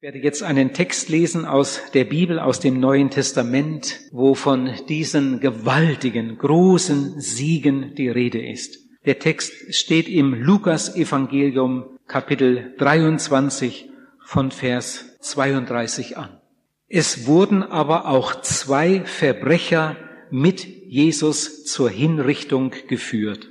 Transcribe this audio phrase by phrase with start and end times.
[0.00, 4.70] Ich werde jetzt einen Text lesen aus der Bibel, aus dem Neuen Testament, wo von
[4.88, 8.78] diesen gewaltigen, großen Siegen die Rede ist.
[9.04, 13.90] Der Text steht im Lukas Evangelium Kapitel 23
[14.24, 16.40] von Vers 32 an.
[16.88, 19.96] Es wurden aber auch zwei Verbrecher
[20.30, 23.50] mit Jesus zur Hinrichtung geführt.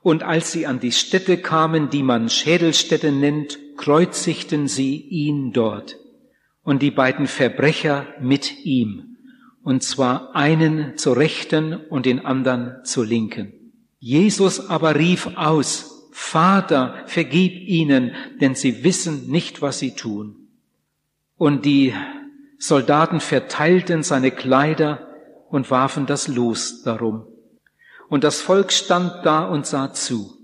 [0.00, 5.96] Und als sie an die Stätte kamen, die man Schädelstätte nennt, kreuzigten sie ihn dort
[6.62, 9.16] und die beiden Verbrecher mit ihm,
[9.62, 13.52] und zwar einen zur Rechten und den anderen zur Linken.
[13.98, 20.48] Jesus aber rief aus, Vater, vergib ihnen, denn sie wissen nicht, was sie tun.
[21.36, 21.94] Und die
[22.58, 25.08] Soldaten verteilten seine Kleider
[25.50, 27.26] und warfen das Los darum.
[28.08, 30.35] Und das Volk stand da und sah zu.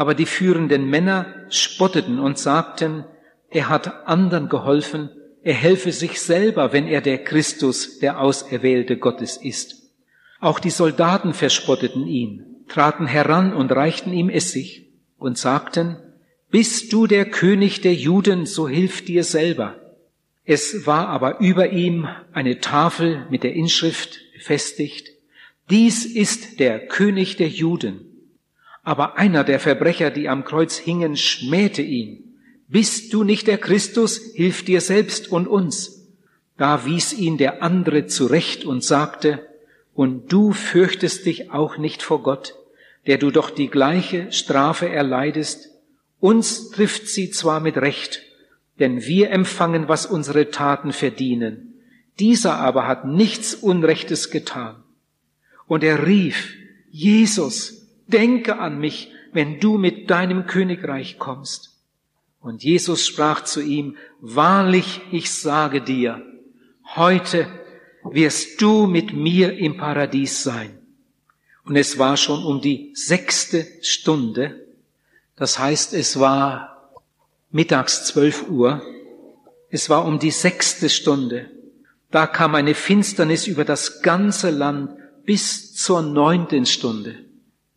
[0.00, 3.04] Aber die führenden Männer spotteten und sagten,
[3.50, 5.10] er hat anderen geholfen,
[5.42, 9.90] er helfe sich selber, wenn er der Christus, der Auserwählte Gottes ist.
[10.40, 15.98] Auch die Soldaten verspotteten ihn, traten heran und reichten ihm Essig und sagten,
[16.50, 19.74] bist du der König der Juden, so hilf dir selber.
[20.46, 25.10] Es war aber über ihm eine Tafel mit der Inschrift befestigt,
[25.68, 28.09] dies ist der König der Juden.
[28.90, 32.34] Aber einer der Verbrecher, die am Kreuz hingen, schmähte ihn.
[32.66, 34.20] Bist du nicht der Christus?
[34.34, 36.08] Hilf dir selbst und uns.
[36.56, 39.46] Da wies ihn der andere zurecht und sagte,
[39.94, 42.56] und du fürchtest dich auch nicht vor Gott,
[43.06, 45.68] der du doch die gleiche Strafe erleidest.
[46.18, 48.22] Uns trifft sie zwar mit Recht,
[48.80, 51.74] denn wir empfangen, was unsere Taten verdienen.
[52.18, 54.82] Dieser aber hat nichts Unrechtes getan.
[55.68, 56.54] Und er rief,
[56.90, 57.79] Jesus,
[58.10, 61.78] denke an mich, wenn du mit deinem Königreich kommst.
[62.40, 66.22] Und Jesus sprach zu ihm, wahrlich, ich sage dir,
[66.96, 67.46] heute
[68.04, 70.78] wirst du mit mir im Paradies sein.
[71.64, 74.66] Und es war schon um die sechste Stunde,
[75.36, 76.92] das heißt, es war
[77.50, 78.82] mittags zwölf Uhr,
[79.70, 81.50] es war um die sechste Stunde,
[82.10, 87.29] da kam eine Finsternis über das ganze Land bis zur neunten Stunde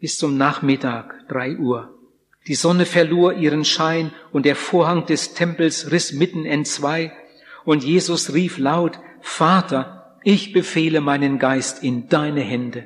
[0.03, 1.97] bis zum Nachmittag, drei Uhr.
[2.45, 7.13] Die Sonne verlor ihren Schein und der Vorhang des Tempels riss mitten entzwei
[7.63, 12.83] und Jesus rief laut, Vater, ich befehle meinen Geist in deine Hände.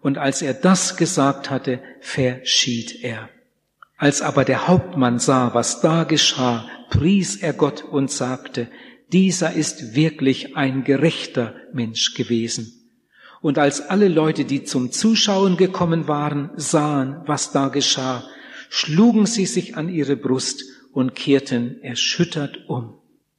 [0.00, 3.28] Und als er das gesagt hatte, verschied er.
[3.96, 8.66] Als aber der Hauptmann sah, was da geschah, pries er Gott und sagte,
[9.12, 12.75] dieser ist wirklich ein gerechter Mensch gewesen.
[13.40, 18.24] Und als alle Leute, die zum Zuschauen gekommen waren, sahen, was da geschah,
[18.68, 22.94] schlugen sie sich an ihre Brust und kehrten erschüttert um.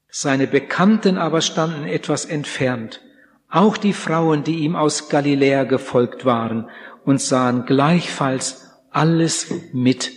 [0.09, 3.02] Seine Bekannten aber standen etwas entfernt,
[3.50, 6.69] auch die Frauen, die ihm aus Galiläa gefolgt waren,
[7.06, 10.12] und sahen gleichfalls alles mit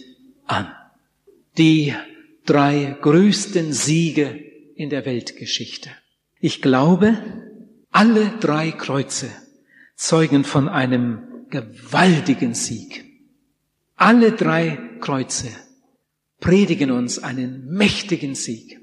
[0.47, 0.69] an.
[1.57, 1.95] Die
[2.47, 4.41] drei größten Siege
[4.75, 5.91] in der Weltgeschichte.
[6.41, 7.17] Ich glaube,
[7.93, 9.31] alle drei Kreuze
[10.01, 11.19] zeugen von einem
[11.51, 13.05] gewaltigen Sieg.
[13.97, 15.49] Alle drei Kreuze
[16.41, 18.81] predigen uns einen mächtigen Sieg.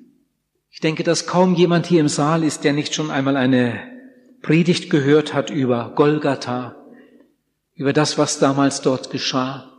[0.70, 3.80] Ich denke, dass kaum jemand hier im Saal ist, der nicht schon einmal eine
[4.44, 6.76] Predigt gehört hat über Golgatha,
[7.74, 9.74] über das, was damals dort geschah.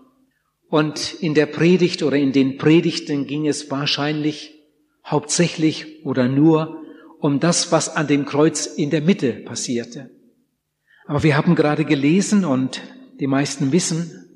[0.69, 4.55] Und in der Predigt oder in den Predigten ging es wahrscheinlich
[5.07, 6.83] hauptsächlich oder nur
[7.21, 10.11] um das, was an dem Kreuz in der Mitte passierte.
[11.09, 12.83] Aber wir haben gerade gelesen und
[13.19, 14.29] die meisten wissen,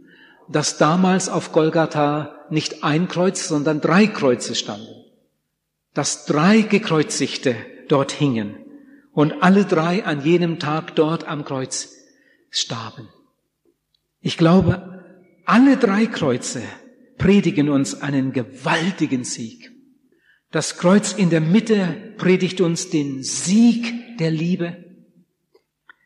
[0.48, 4.88] dass damals auf Golgatha nicht ein Kreuz, sondern drei Kreuze standen.
[5.92, 7.54] Dass drei Gekreuzigte
[7.88, 8.56] dort hingen
[9.12, 11.94] und alle drei an jenem Tag dort am Kreuz
[12.48, 13.06] starben.
[14.20, 15.04] Ich glaube,
[15.44, 16.62] alle drei Kreuze
[17.18, 19.70] predigen uns einen gewaltigen Sieg.
[20.50, 24.81] Das Kreuz in der Mitte predigt uns den Sieg der Liebe.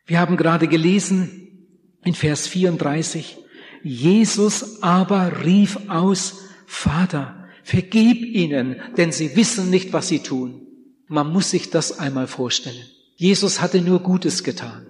[0.07, 1.67] Wir haben gerade gelesen
[2.03, 3.37] in Vers 34,
[3.83, 10.61] Jesus aber rief aus, Vater, vergib ihnen, denn sie wissen nicht, was sie tun.
[11.07, 12.85] Man muss sich das einmal vorstellen.
[13.17, 14.87] Jesus hatte nur Gutes getan.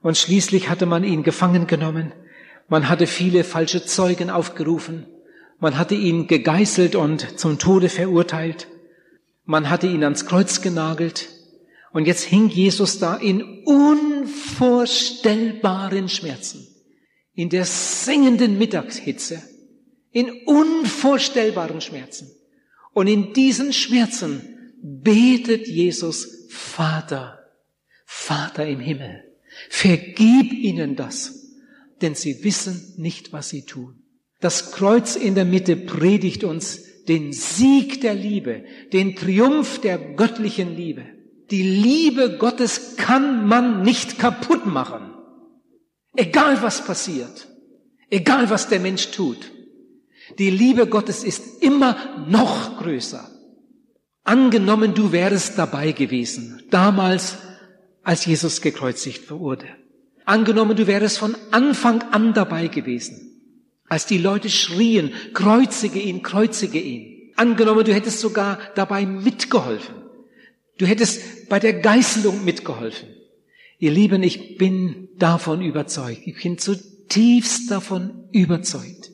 [0.00, 2.12] Und schließlich hatte man ihn gefangen genommen.
[2.68, 5.06] Man hatte viele falsche Zeugen aufgerufen.
[5.58, 8.68] Man hatte ihn gegeißelt und zum Tode verurteilt.
[9.44, 11.28] Man hatte ihn ans Kreuz genagelt.
[11.96, 16.68] Und jetzt hing Jesus da in unvorstellbaren Schmerzen,
[17.32, 19.42] in der sengenden Mittagshitze,
[20.10, 22.30] in unvorstellbaren Schmerzen.
[22.92, 27.38] Und in diesen Schmerzen betet Jesus, Vater,
[28.04, 29.24] Vater im Himmel,
[29.70, 31.46] vergib ihnen das,
[32.02, 34.02] denn sie wissen nicht, was sie tun.
[34.40, 40.76] Das Kreuz in der Mitte predigt uns den Sieg der Liebe, den Triumph der göttlichen
[40.76, 41.15] Liebe.
[41.50, 45.14] Die Liebe Gottes kann man nicht kaputt machen.
[46.14, 47.46] Egal was passiert,
[48.10, 49.52] egal was der Mensch tut.
[50.38, 53.30] Die Liebe Gottes ist immer noch größer.
[54.24, 57.38] Angenommen, du wärst dabei gewesen, damals,
[58.02, 59.66] als Jesus gekreuzigt wurde.
[60.24, 66.80] Angenommen, du wärst von Anfang an dabei gewesen, als die Leute schrien, kreuzige ihn, kreuzige
[66.80, 67.32] ihn.
[67.36, 70.05] Angenommen, du hättest sogar dabei mitgeholfen.
[70.78, 73.08] Du hättest bei der Geißelung mitgeholfen.
[73.78, 76.22] Ihr Lieben, ich bin davon überzeugt.
[76.24, 79.10] Ich bin zutiefst davon überzeugt.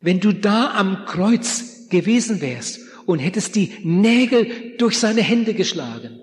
[0.00, 6.20] Wenn du da am Kreuz gewesen wärst und hättest die Nägel durch seine Hände geschlagen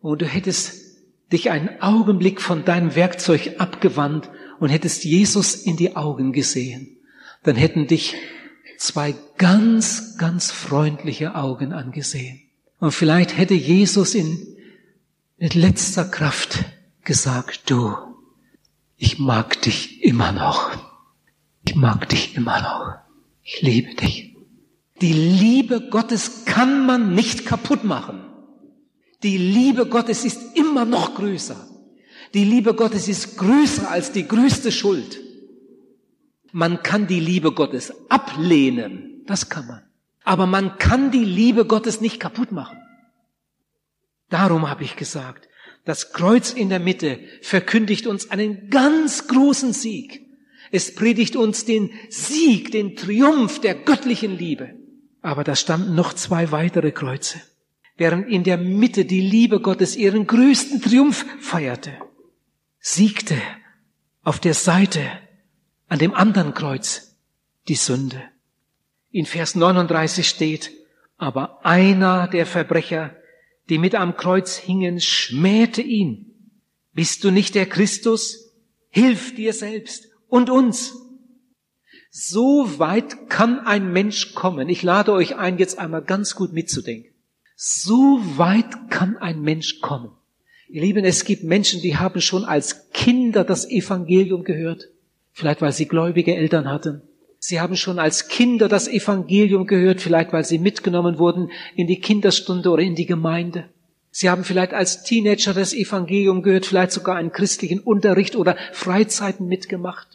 [0.00, 0.84] und du hättest
[1.32, 6.98] dich einen Augenblick von deinem Werkzeug abgewandt und hättest Jesus in die Augen gesehen,
[7.42, 8.14] dann hätten dich
[8.78, 12.43] zwei ganz, ganz freundliche Augen angesehen.
[12.84, 14.58] Und vielleicht hätte Jesus in,
[15.38, 16.66] mit letzter Kraft
[17.02, 17.94] gesagt, du,
[18.98, 20.70] ich mag dich immer noch.
[21.66, 22.96] Ich mag dich immer noch.
[23.42, 24.36] Ich liebe dich.
[25.00, 28.22] Die Liebe Gottes kann man nicht kaputt machen.
[29.22, 31.66] Die Liebe Gottes ist immer noch größer.
[32.34, 35.20] Die Liebe Gottes ist größer als die größte Schuld.
[36.52, 39.22] Man kann die Liebe Gottes ablehnen.
[39.24, 39.93] Das kann man.
[40.24, 42.78] Aber man kann die Liebe Gottes nicht kaputt machen.
[44.30, 45.48] Darum habe ich gesagt,
[45.84, 50.24] das Kreuz in der Mitte verkündigt uns einen ganz großen Sieg.
[50.72, 54.74] Es predigt uns den Sieg, den Triumph der göttlichen Liebe.
[55.20, 57.40] Aber da standen noch zwei weitere Kreuze,
[57.96, 61.92] während in der Mitte die Liebe Gottes ihren größten Triumph feierte,
[62.80, 63.36] siegte
[64.22, 65.00] auf der Seite
[65.88, 67.16] an dem anderen Kreuz
[67.68, 68.22] die Sünde.
[69.14, 70.70] In Vers 39 steht,
[71.16, 73.14] aber einer der Verbrecher
[73.68, 76.26] die mit am Kreuz hingen, schmähte ihn.
[76.92, 78.52] Bist du nicht der Christus?
[78.90, 80.94] Hilf dir selbst und uns.
[82.10, 84.68] So weit kann ein Mensch kommen.
[84.68, 87.12] Ich lade euch ein, jetzt einmal ganz gut mitzudenken.
[87.56, 90.12] So weit kann ein Mensch kommen.
[90.68, 94.88] Ihr Lieben, es gibt Menschen, die haben schon als Kinder das Evangelium gehört.
[95.32, 97.02] Vielleicht weil sie gläubige Eltern hatten.
[97.46, 102.00] Sie haben schon als Kinder das Evangelium gehört, vielleicht weil sie mitgenommen wurden in die
[102.00, 103.68] Kinderstunde oder in die Gemeinde.
[104.10, 109.46] Sie haben vielleicht als Teenager das Evangelium gehört, vielleicht sogar einen christlichen Unterricht oder Freizeiten
[109.46, 110.08] mitgemacht.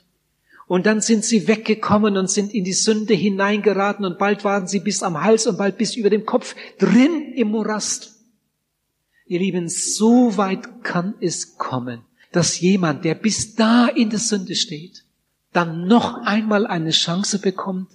[0.66, 4.80] Und dann sind sie weggekommen und sind in die Sünde hineingeraten und bald waren sie
[4.80, 8.16] bis am Hals und bald bis über dem Kopf drin im Morast.
[9.28, 12.02] Ihr Lieben, so weit kann es kommen,
[12.32, 15.04] dass jemand, der bis da in der Sünde steht,
[15.54, 17.90] dann noch einmal eine Chance bekommt,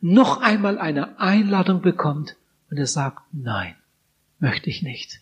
[0.00, 2.36] noch einmal eine Einladung bekommt
[2.70, 3.74] und er sagt, nein,
[4.38, 5.20] möchte ich nicht.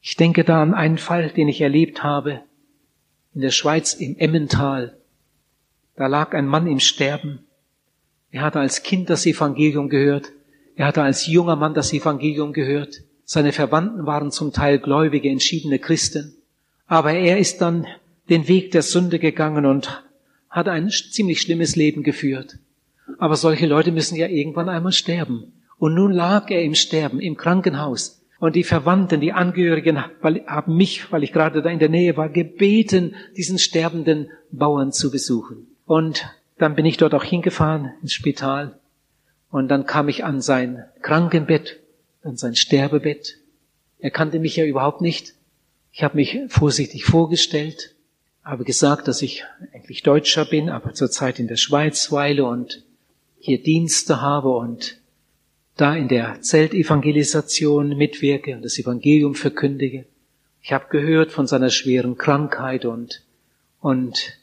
[0.00, 2.42] Ich denke da an einen Fall, den ich erlebt habe
[3.34, 4.96] in der Schweiz im Emmental.
[5.96, 7.40] Da lag ein Mann im Sterben.
[8.30, 10.32] Er hatte als Kind das Evangelium gehört.
[10.74, 13.02] Er hatte als junger Mann das Evangelium gehört.
[13.24, 16.34] Seine Verwandten waren zum Teil gläubige, entschiedene Christen.
[16.86, 17.86] Aber er ist dann
[18.28, 20.02] den Weg der Sünde gegangen und
[20.50, 22.58] hat ein ziemlich schlimmes Leben geführt.
[23.18, 25.52] Aber solche Leute müssen ja irgendwann einmal sterben.
[25.78, 28.20] Und nun lag er im Sterben, im Krankenhaus.
[28.38, 32.28] Und die Verwandten, die Angehörigen haben mich, weil ich gerade da in der Nähe war,
[32.28, 35.68] gebeten, diesen sterbenden Bauern zu besuchen.
[35.86, 36.26] Und
[36.58, 38.78] dann bin ich dort auch hingefahren ins Spital.
[39.50, 41.80] Und dann kam ich an sein Krankenbett,
[42.22, 43.38] an sein Sterbebett.
[43.98, 45.34] Er kannte mich ja überhaupt nicht.
[45.92, 47.94] Ich habe mich vorsichtig vorgestellt
[48.44, 52.84] habe gesagt, dass ich eigentlich Deutscher bin, aber zurzeit in der Schweiz weile und
[53.38, 54.98] hier Dienste habe und
[55.76, 60.04] da in der Zeltevangelisation mitwirke und das Evangelium verkündige.
[60.62, 63.22] Ich habe gehört von seiner schweren Krankheit und,
[63.80, 64.38] und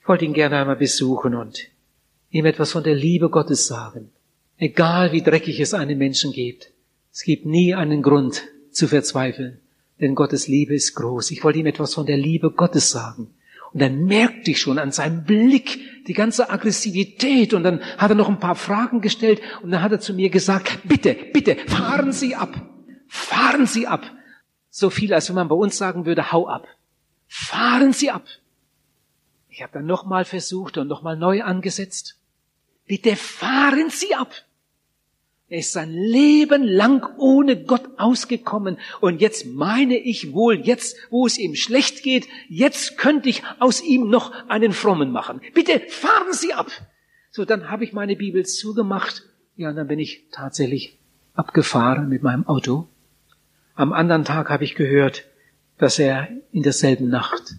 [0.00, 1.68] ich wollte ihn gerne einmal besuchen und
[2.30, 4.10] ihm etwas von der Liebe Gottes sagen.
[4.58, 6.70] Egal wie dreckig es einen Menschen gibt,
[7.12, 9.60] es gibt nie einen Grund zu verzweifeln,
[10.00, 11.30] denn Gottes Liebe ist groß.
[11.30, 13.30] Ich wollte ihm etwas von der Liebe Gottes sagen.
[13.72, 17.54] Und dann merkte ich schon an seinem Blick die ganze Aggressivität.
[17.54, 19.40] Und dann hat er noch ein paar Fragen gestellt.
[19.62, 22.60] Und dann hat er zu mir gesagt, bitte, bitte, fahren Sie ab.
[23.08, 24.10] Fahren Sie ab.
[24.70, 26.66] So viel, als wenn man bei uns sagen würde, hau ab.
[27.28, 28.24] Fahren Sie ab.
[29.48, 32.18] Ich habe dann nochmal versucht und nochmal neu angesetzt.
[32.86, 34.32] Bitte fahren Sie ab.
[35.52, 38.78] Er ist sein Leben lang ohne Gott ausgekommen.
[39.02, 43.82] Und jetzt meine ich wohl, jetzt, wo es ihm schlecht geht, jetzt könnte ich aus
[43.82, 45.42] ihm noch einen Frommen machen.
[45.52, 46.70] Bitte fahren Sie ab.
[47.30, 49.24] So, dann habe ich meine Bibel zugemacht.
[49.54, 50.98] Ja, und dann bin ich tatsächlich
[51.34, 52.88] abgefahren mit meinem Auto.
[53.74, 55.26] Am anderen Tag habe ich gehört,
[55.76, 57.56] dass er in derselben Nacht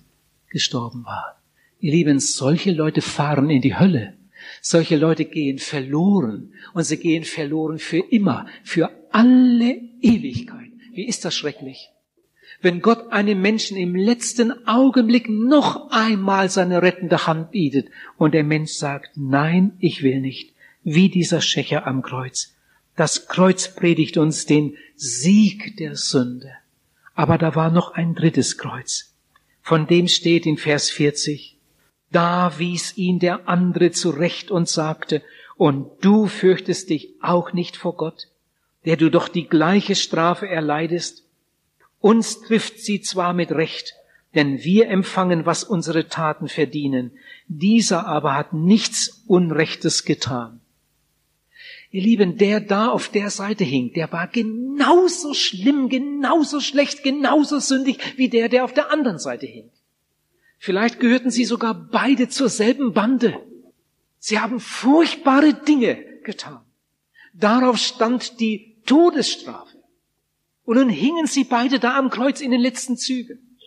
[0.49, 1.39] gestorben war.
[1.79, 4.15] Ihr Lieben, solche Leute fahren in die Hölle.
[4.65, 10.71] Solche Leute gehen verloren und sie gehen verloren für immer, für alle Ewigkeit.
[10.93, 11.89] Wie ist das schrecklich?
[12.61, 18.45] Wenn Gott einem Menschen im letzten Augenblick noch einmal seine rettende Hand bietet und der
[18.45, 22.55] Mensch sagt, nein, ich will nicht, wie dieser Schächer am Kreuz.
[22.95, 26.53] Das Kreuz predigt uns den Sieg der Sünde.
[27.15, 29.13] Aber da war noch ein drittes Kreuz.
[29.61, 31.52] Von dem steht in Vers 40,
[32.13, 35.21] da wies ihn der andere zurecht und sagte,
[35.55, 38.27] und du fürchtest dich auch nicht vor Gott,
[38.85, 41.23] der du doch die gleiche Strafe erleidest?
[41.99, 43.93] Uns trifft sie zwar mit Recht,
[44.35, 47.11] denn wir empfangen, was unsere Taten verdienen.
[47.47, 50.59] Dieser aber hat nichts Unrechtes getan.
[51.91, 57.59] Ihr Lieben, der da auf der Seite hing, der war genauso schlimm, genauso schlecht, genauso
[57.59, 59.69] sündig wie der, der auf der anderen Seite hing.
[60.65, 63.37] Vielleicht gehörten sie sogar beide zur selben Bande.
[64.17, 66.61] Sie haben furchtbare Dinge getan.
[67.33, 69.75] Darauf stand die Todesstrafe.
[70.63, 73.57] Und nun hingen sie beide da am Kreuz in den letzten Zügen.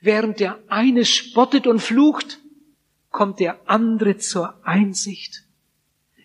[0.00, 2.38] Während der eine spottet und flucht,
[3.10, 5.42] kommt der andere zur Einsicht.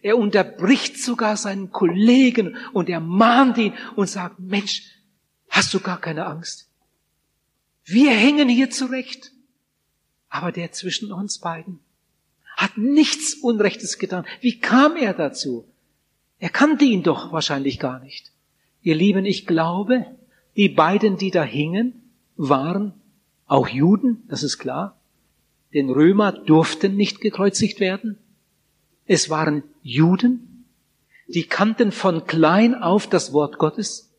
[0.03, 4.83] Er unterbricht sogar seinen Kollegen und er mahnt ihn und sagt, Mensch,
[5.49, 6.69] hast du gar keine Angst?
[7.83, 9.31] Wir hängen hier zurecht.
[10.31, 11.81] Aber der zwischen uns beiden
[12.55, 14.25] hat nichts Unrechtes getan.
[14.39, 15.65] Wie kam er dazu?
[16.39, 18.31] Er kannte ihn doch wahrscheinlich gar nicht.
[18.81, 20.05] Ihr Lieben, ich glaube,
[20.55, 22.01] die beiden, die da hingen,
[22.37, 22.93] waren
[23.45, 24.99] auch Juden, das ist klar.
[25.73, 28.17] Denn Römer durften nicht gekreuzigt werden.
[29.05, 30.65] Es waren Juden,
[31.27, 34.13] die kannten von klein auf das Wort Gottes.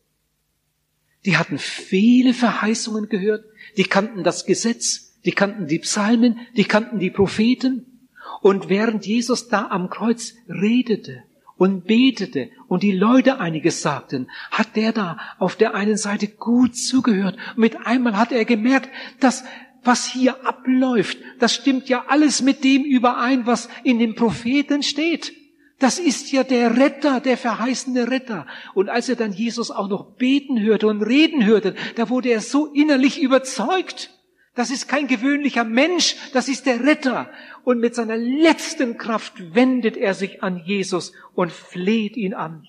[1.25, 3.45] Die hatten viele Verheißungen gehört.
[3.77, 8.09] Die kannten das Gesetz die kannten die Psalmen, die kannten die Propheten.
[8.41, 11.23] Und während Jesus da am Kreuz redete
[11.57, 16.75] und betete und die Leute einiges sagten, hat der da auf der einen Seite gut
[16.75, 17.37] zugehört.
[17.55, 18.89] Mit einmal hat er gemerkt,
[19.19, 19.43] dass
[19.83, 25.33] was hier abläuft, das stimmt ja alles mit dem überein, was in den Propheten steht.
[25.79, 28.47] Das ist ja der Retter, der verheißene Retter.
[28.73, 32.39] Und als er dann Jesus auch noch beten hörte und reden hörte, da wurde er
[32.39, 34.09] so innerlich überzeugt.
[34.55, 37.29] Das ist kein gewöhnlicher Mensch, das ist der Retter.
[37.63, 42.67] Und mit seiner letzten Kraft wendet er sich an Jesus und fleht ihn an.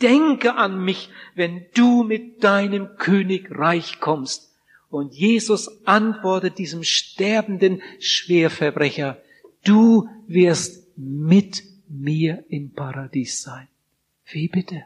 [0.00, 4.54] Denke an mich, wenn du mit deinem Königreich kommst.
[4.88, 9.20] Und Jesus antwortet diesem sterbenden Schwerverbrecher,
[9.64, 13.68] du wirst mit mir im Paradies sein.
[14.26, 14.84] Wie bitte?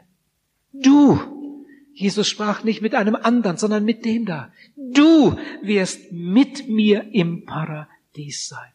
[0.73, 1.19] Du
[1.95, 4.51] Jesus sprach nicht mit einem anderen, sondern mit dem da.
[4.75, 8.69] Du wirst mit mir im Paradies sein.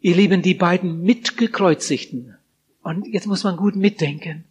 [0.00, 2.36] Ihr Lieben, die beiden Mitgekreuzigten,
[2.82, 4.44] und jetzt muss man gut mitdenken,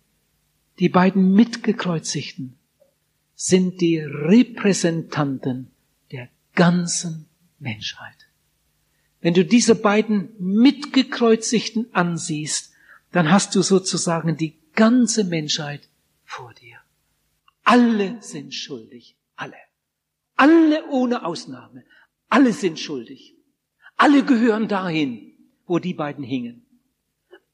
[0.80, 2.56] die beiden Mitgekreuzigten
[3.36, 5.72] sind die Repräsentanten
[6.12, 7.26] der ganzen
[7.60, 8.16] Menschheit.
[9.20, 12.72] Wenn du diese beiden Mitgekreuzigten ansiehst,
[13.12, 15.90] dann hast du sozusagen die ganze Menschheit
[16.24, 16.67] vor dir.
[17.70, 19.18] Alle sind schuldig.
[19.36, 19.58] Alle.
[20.38, 21.84] Alle ohne Ausnahme.
[22.30, 23.36] Alle sind schuldig.
[23.98, 25.34] Alle gehören dahin,
[25.66, 26.66] wo die beiden hingen.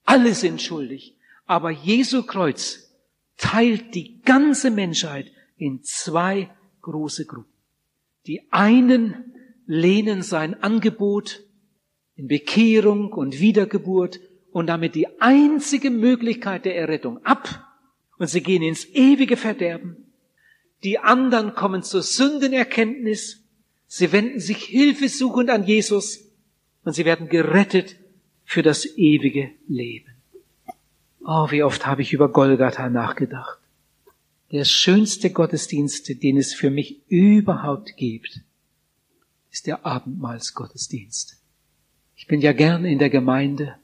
[0.06, 1.18] Alle sind schuldig.
[1.48, 2.94] Aber Jesu Kreuz
[3.38, 6.52] teilt die ganze Menschheit in zwei
[6.84, 7.52] große Gruppen.
[8.28, 9.34] Die einen
[9.66, 11.42] lehnen sein Angebot
[12.14, 14.20] in Bekehrung und Wiedergeburt
[14.52, 17.68] und damit die einzige Möglichkeit der Errettung ab
[18.20, 20.03] und sie gehen ins ewige Verderben.
[20.84, 23.42] Die anderen kommen zur Sündenerkenntnis.
[23.88, 26.20] Sie wenden sich hilfesuchend an Jesus
[26.84, 27.96] und sie werden gerettet
[28.44, 30.12] für das ewige Leben.
[31.26, 33.60] Oh, wie oft habe ich über Golgatha nachgedacht.
[34.52, 38.42] Der schönste Gottesdienst, den es für mich überhaupt gibt,
[39.52, 41.40] ist der Abendmahlsgottesdienst.
[42.16, 43.76] Ich bin ja gern in der Gemeinde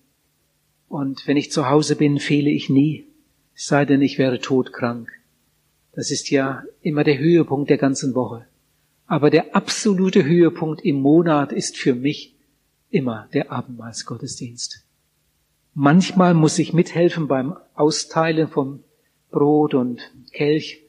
[0.87, 3.07] und wenn ich zu Hause bin, fehle ich nie,
[3.55, 5.18] es sei denn, ich wäre todkrank.
[5.93, 8.45] Das ist ja immer der Höhepunkt der ganzen Woche.
[9.07, 12.35] Aber der absolute Höhepunkt im Monat ist für mich
[12.89, 14.85] immer der Abendmahlsgottesdienst.
[15.73, 18.83] Manchmal muss ich mithelfen beim Austeilen vom
[19.31, 20.83] Brot und Kelch.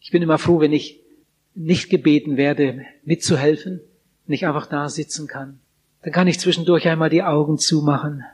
[0.00, 1.00] Ich bin immer froh, wenn ich
[1.54, 3.80] nicht gebeten werde, mitzuhelfen,
[4.26, 5.60] nicht einfach da sitzen kann.
[6.02, 8.24] Dann kann ich zwischendurch einmal die Augen zumachen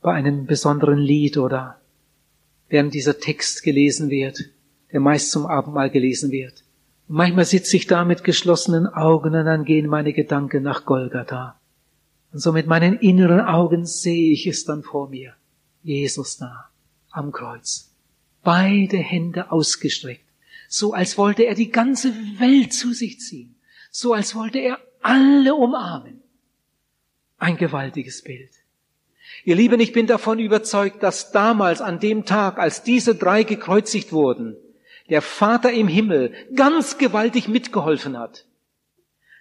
[0.00, 1.80] bei einem besonderen Lied oder
[2.68, 4.50] während dieser Text gelesen wird,
[4.92, 6.64] der meist zum Abendmahl gelesen wird.
[7.08, 11.58] Und manchmal sitze ich da mit geschlossenen Augen und dann gehen meine Gedanken nach Golgatha.
[12.32, 15.34] Und so mit meinen inneren Augen sehe ich es dann vor mir.
[15.82, 16.70] Jesus da,
[17.10, 17.90] am Kreuz.
[18.42, 20.24] Beide Hände ausgestreckt.
[20.68, 23.56] So als wollte er die ganze Welt zu sich ziehen.
[23.90, 26.22] So als wollte er alle umarmen.
[27.38, 28.50] Ein gewaltiges Bild.
[29.44, 34.12] Ihr Lieben, ich bin davon überzeugt, dass damals an dem Tag, als diese drei gekreuzigt
[34.12, 34.56] wurden,
[35.12, 38.46] der Vater im Himmel ganz gewaltig mitgeholfen hat,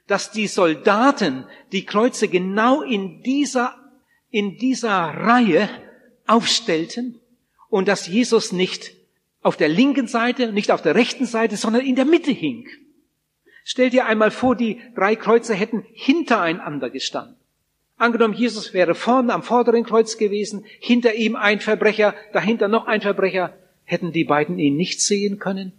[0.05, 3.75] dass die Soldaten die Kreuze genau in dieser,
[4.31, 5.69] in dieser Reihe
[6.27, 7.21] aufstellten
[7.69, 8.91] und dass Jesus nicht
[9.41, 12.67] auf der linken Seite, nicht auf der rechten Seite, sondern in der Mitte hing.
[13.63, 17.37] Stell dir einmal vor, die drei Kreuze hätten hintereinander gestanden.
[17.95, 22.99] Angenommen, Jesus wäre vorne am vorderen Kreuz gewesen, hinter ihm ein Verbrecher, dahinter noch ein
[22.99, 23.53] Verbrecher,
[23.91, 25.73] hätten die beiden ihn nicht sehen können.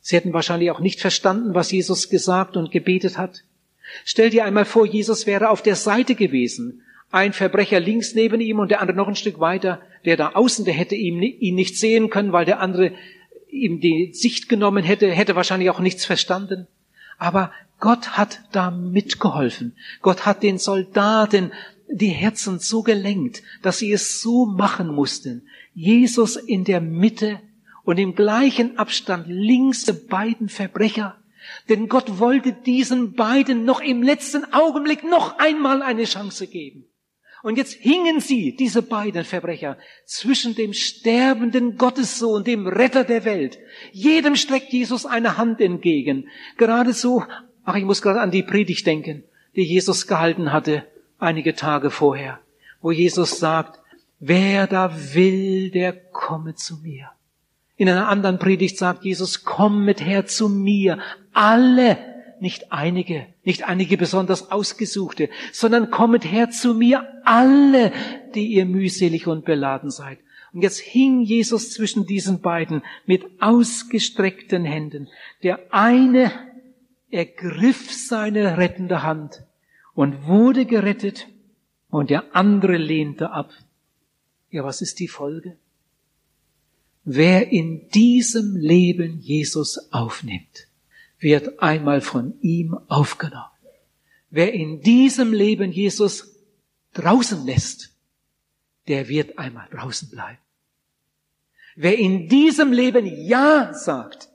[0.00, 3.42] Sie hätten wahrscheinlich auch nicht verstanden, was Jesus gesagt und gebetet hat.
[4.04, 8.58] Stell dir einmal vor, Jesus wäre auf der Seite gewesen, ein Verbrecher links neben ihm
[8.58, 11.18] und der andere noch ein Stück weiter, der da außen, der hätte ihn,
[11.54, 12.92] nicht sehen können, weil der andere
[13.48, 16.66] ihm die Sicht genommen hätte, hätte wahrscheinlich auch nichts verstanden.
[17.16, 19.74] Aber Gott hat da mitgeholfen.
[20.02, 21.52] Gott hat den Soldaten
[21.88, 25.48] die Herzen so gelenkt, dass sie es so machen mussten.
[25.74, 27.40] Jesus in der Mitte
[27.84, 31.18] und im gleichen Abstand links der beiden Verbrecher.
[31.68, 36.86] Denn Gott wollte diesen beiden noch im letzten Augenblick noch einmal eine Chance geben.
[37.42, 39.76] Und jetzt hingen sie, diese beiden Verbrecher,
[40.06, 43.58] zwischen dem sterbenden Gottessohn, dem Retter der Welt.
[43.92, 46.28] Jedem streckt Jesus eine Hand entgegen.
[46.56, 47.22] Gerade so,
[47.64, 49.24] ach, ich muss gerade an die Predigt denken,
[49.56, 50.86] die Jesus gehalten hatte,
[51.18, 52.40] einige Tage vorher,
[52.80, 53.78] wo Jesus sagt,
[54.20, 57.10] wer da will, der komme zu mir.
[57.76, 60.98] In einer anderen Predigt sagt Jesus, komm mit her zu mir,
[61.32, 61.98] alle,
[62.40, 67.92] nicht einige, nicht einige besonders ausgesuchte, sondern kommet her zu mir alle,
[68.34, 70.18] die ihr mühselig und beladen seid.
[70.52, 75.08] Und jetzt hing Jesus zwischen diesen beiden mit ausgestreckten Händen.
[75.42, 76.30] Der eine
[77.10, 79.42] ergriff seine rettende Hand
[79.94, 81.26] und wurde gerettet
[81.88, 83.50] und der andere lehnte ab.
[84.50, 85.56] Ja, was ist die Folge?
[87.04, 90.68] Wer in diesem Leben Jesus aufnimmt,
[91.18, 93.50] wird einmal von ihm aufgenommen.
[94.30, 96.34] Wer in diesem Leben Jesus
[96.94, 97.94] draußen lässt,
[98.88, 100.38] der wird einmal draußen bleiben.
[101.76, 104.28] Wer in diesem Leben Ja sagt,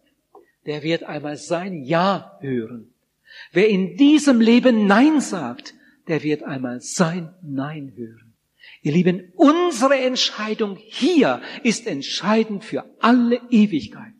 [0.65, 2.93] der wird einmal sein Ja hören.
[3.51, 5.73] Wer in diesem Leben Nein sagt,
[6.07, 8.28] der wird einmal sein Nein hören.
[8.81, 14.13] Ihr Lieben, unsere Entscheidung hier ist entscheidend für alle Ewigkeit.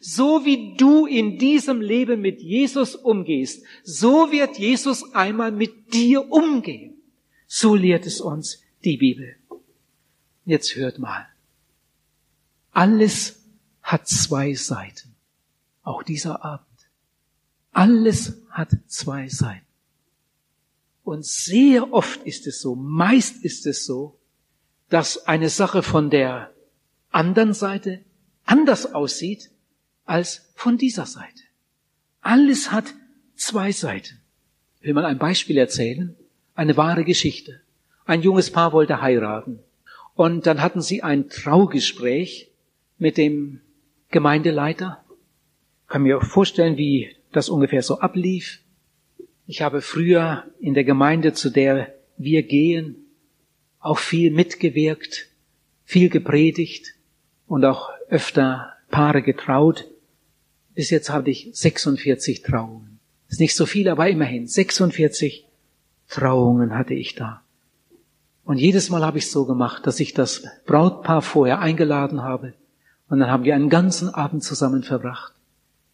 [0.00, 6.30] So wie du in diesem Leben mit Jesus umgehst, so wird Jesus einmal mit dir
[6.30, 6.94] umgehen.
[7.46, 9.36] So lehrt es uns die Bibel.
[10.44, 11.26] Jetzt hört mal.
[12.72, 13.42] Alles
[13.82, 15.14] hat zwei Seiten.
[15.82, 16.66] Auch dieser Abend.
[17.72, 19.66] Alles hat zwei Seiten.
[21.02, 24.18] Und sehr oft ist es so, meist ist es so,
[24.88, 26.52] dass eine Sache von der
[27.10, 28.00] anderen Seite
[28.44, 29.50] anders aussieht
[30.04, 31.42] als von dieser Seite.
[32.20, 32.94] Alles hat
[33.34, 34.20] zwei Seiten.
[34.80, 36.16] Will mal ein Beispiel erzählen.
[36.54, 37.60] Eine wahre Geschichte.
[38.04, 39.60] Ein junges Paar wollte heiraten.
[40.14, 42.50] Und dann hatten sie ein Traugespräch
[42.98, 43.60] mit dem
[44.10, 45.02] Gemeindeleiter.
[45.84, 48.60] Ich kann mir vorstellen, wie das ungefähr so ablief.
[49.52, 52.96] Ich habe früher in der Gemeinde, zu der wir gehen,
[53.80, 55.28] auch viel mitgewirkt,
[55.84, 56.94] viel gepredigt
[57.46, 59.90] und auch öfter Paare getraut.
[60.74, 62.98] Bis jetzt habe ich 46 Trauungen.
[63.28, 65.46] Ist nicht so viel, aber immerhin 46
[66.08, 67.42] Trauungen hatte ich da.
[68.44, 72.54] Und jedes Mal habe ich so gemacht, dass ich das Brautpaar vorher eingeladen habe.
[73.10, 75.34] Und dann haben wir einen ganzen Abend zusammen verbracht.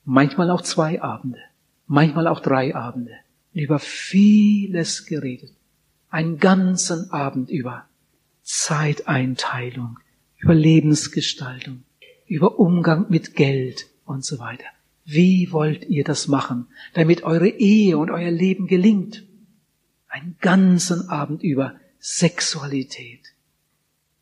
[0.05, 1.40] Manchmal auch zwei Abende.
[1.88, 3.14] Manchmal auch drei Abende.
[3.53, 5.53] Über vieles geredet.
[6.11, 7.87] Einen ganzen Abend über
[8.43, 9.99] Zeiteinteilung,
[10.39, 11.83] über Lebensgestaltung,
[12.27, 14.65] über Umgang mit Geld, und so weiter.
[15.05, 19.25] Wie wollt ihr das machen, damit eure Ehe und euer Leben gelingt?
[20.09, 23.35] Einen ganzen Abend über Sexualität.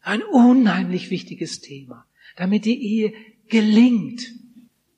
[0.03, 2.05] Ein unheimlich wichtiges Thema,
[2.37, 3.13] damit die Ehe
[3.49, 4.33] gelingt.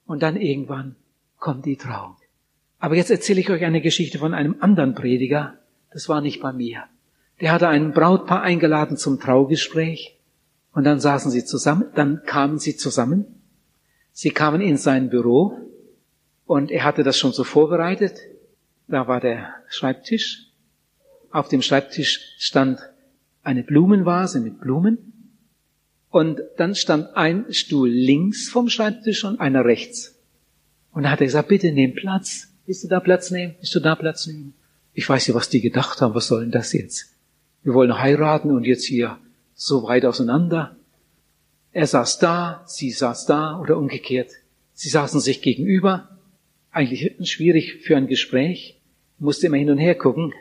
[0.06, 0.96] Und dann irgendwann
[1.38, 2.16] kommt die Trauung.
[2.78, 5.58] Aber jetzt erzähle ich euch eine Geschichte von einem anderen Prediger.
[5.90, 6.84] Das war nicht bei mir.
[7.40, 10.16] Der hatte ein Brautpaar eingeladen zum Traugespräch.
[10.72, 13.26] Und dann saßen sie zusammen, dann kamen sie zusammen.
[14.12, 15.56] Sie kamen in sein Büro
[16.46, 18.18] und er hatte das schon so vorbereitet.
[18.86, 20.46] Da war der Schreibtisch.
[21.30, 22.80] Auf dem Schreibtisch stand
[23.42, 25.32] eine Blumenvase mit Blumen.
[26.10, 30.18] Und dann stand ein Stuhl links vom Schreibtisch und einer rechts.
[30.92, 32.47] Und da hat er gesagt, bitte nehm Platz.
[32.68, 33.54] Willst du da Platz nehmen?
[33.60, 34.52] Willst du da Platz nehmen?
[34.92, 36.14] Ich weiß nicht, was die gedacht haben.
[36.14, 37.14] Was soll denn das jetzt?
[37.62, 39.18] Wir wollen heiraten und jetzt hier
[39.54, 40.76] so weit auseinander.
[41.72, 44.32] Er saß da, sie saß da oder umgekehrt.
[44.74, 46.18] Sie saßen sich gegenüber.
[46.70, 48.78] Eigentlich schwierig für ein Gespräch.
[49.18, 50.34] Musste immer hin und her gucken.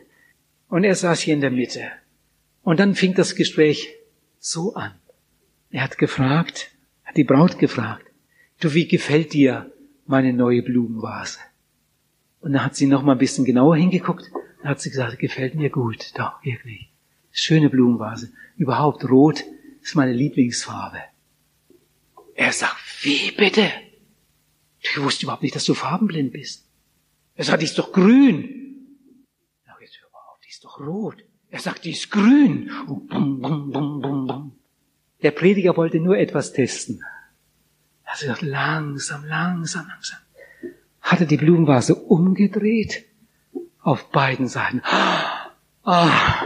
[0.67, 1.83] Und er saß hier in der Mitte.
[2.61, 3.87] Und dann fing das Gespräch
[4.37, 4.91] so an.
[5.71, 6.71] Er hat gefragt,
[7.05, 8.05] hat die Braut gefragt,
[8.59, 9.71] du, wie gefällt dir
[10.05, 11.39] meine neue Blumenvase?
[12.47, 14.31] Und dann hat sie noch mal ein bisschen genauer hingeguckt.
[14.61, 16.89] Dann hat sie gesagt, gefällt mir gut, doch, wirklich.
[17.29, 18.31] Schöne Blumenvase.
[18.55, 19.43] Überhaupt rot
[19.81, 20.99] ist meine Lieblingsfarbe.
[22.35, 23.69] Er sagt, wie bitte?
[24.79, 26.65] Ich wusste überhaupt nicht, dass du farbenblind bist.
[27.35, 28.95] Er sagt, die ist doch grün.
[29.65, 31.17] Ja, jetzt überhaupt, die ist doch rot.
[31.49, 32.71] Er sagt, die ist grün.
[32.87, 34.55] bum, bum, bum, bum, bum.
[35.21, 37.03] Der Prediger wollte nur etwas testen.
[38.05, 40.19] Er hat langsam, langsam, langsam.
[41.07, 43.05] Hatte die Blumenvase umgedreht
[43.79, 44.81] auf beiden Seiten.
[45.83, 46.41] Ah,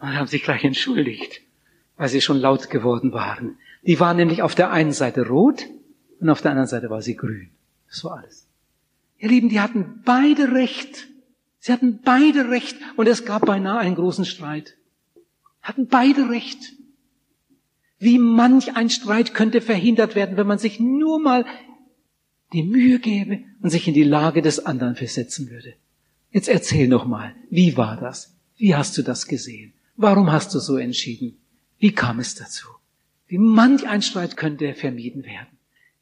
[0.00, 1.42] und haben sich gleich entschuldigt,
[1.98, 3.58] weil sie schon laut geworden waren.
[3.82, 5.66] Die war nämlich auf der einen Seite rot
[6.20, 7.50] und auf der anderen Seite war sie grün.
[7.88, 8.48] Das war alles.
[9.18, 11.08] Ihr Lieben, die hatten beide recht.
[11.58, 14.78] Sie hatten beide recht und es gab beinahe einen großen Streit.
[15.60, 16.72] Hatten beide recht.
[17.98, 21.44] Wie manch ein Streit könnte verhindert werden, wenn man sich nur mal
[22.52, 25.74] die Mühe gäbe und sich in die Lage des anderen versetzen würde.
[26.30, 28.34] Jetzt erzähl noch mal, wie war das?
[28.56, 29.72] Wie hast du das gesehen?
[29.96, 31.36] Warum hast du so entschieden?
[31.78, 32.68] Wie kam es dazu?
[33.28, 35.48] Wie manch ein Streit könnte vermieden werden.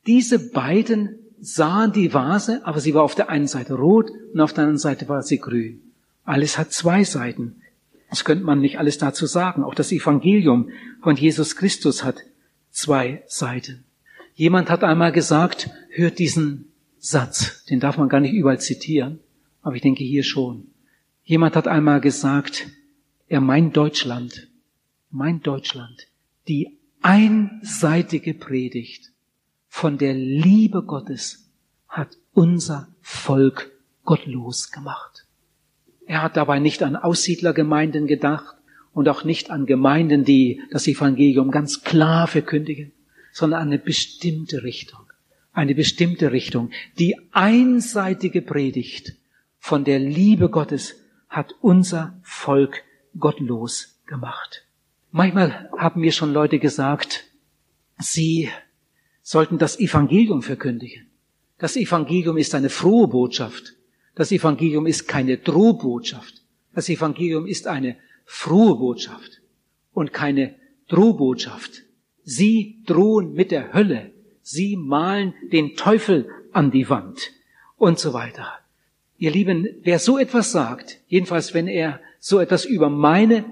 [0.07, 4.53] Diese beiden sahen die Vase, aber sie war auf der einen Seite rot und auf
[4.53, 5.81] der anderen Seite war sie grün.
[6.25, 7.57] Alles hat zwei Seiten.
[8.11, 9.65] Das könnte man nicht alles dazu sagen.
[9.65, 10.71] Auch das Evangelium
[11.03, 12.17] von Jesus Christus hat
[12.71, 13.84] zwei Seiten.
[14.35, 19.21] Jemand hat einmal gesagt, hört diesen Satz, den darf man gar nicht überall zitieren,
[19.63, 20.67] aber ich denke hier schon.
[21.23, 22.67] Jemand hat einmal gesagt,
[23.29, 24.49] er meint Deutschland,
[25.11, 26.09] meint Deutschland,
[26.49, 29.13] die einseitige Predigt
[29.69, 31.51] von der Liebe Gottes
[31.89, 33.71] hat unser Volk
[34.05, 35.27] gottlos gemacht.
[36.07, 38.57] Er hat dabei nicht an Aussiedlergemeinden gedacht
[38.93, 42.93] und auch nicht an Gemeinden, die das Evangelium ganz klar verkündigen,
[43.35, 45.01] sondern eine bestimmte Richtung.
[45.53, 46.71] Eine bestimmte Richtung.
[47.01, 49.17] Die einseitige Predigt
[49.59, 50.95] von der Liebe Gottes
[51.29, 52.85] hat unser Volk
[53.19, 54.65] gottlos gemacht.
[55.11, 57.25] Manchmal haben mir schon Leute gesagt,
[57.99, 58.51] sie
[59.23, 61.11] sollten das Evangelium verkündigen.
[61.59, 63.75] Das Evangelium ist eine frohe Botschaft.
[64.15, 66.43] Das Evangelium ist keine Drohbotschaft.
[66.73, 69.41] Das Evangelium ist eine frohe Botschaft
[69.93, 70.55] und keine
[70.87, 71.83] Drohbotschaft.
[72.25, 74.11] Sie drohen mit der Hölle.
[74.43, 77.33] Sie malen den Teufel an die Wand
[77.77, 78.53] und so weiter.
[79.19, 83.45] Ihr Lieben, wer so etwas sagt, jedenfalls wenn er so etwas über meine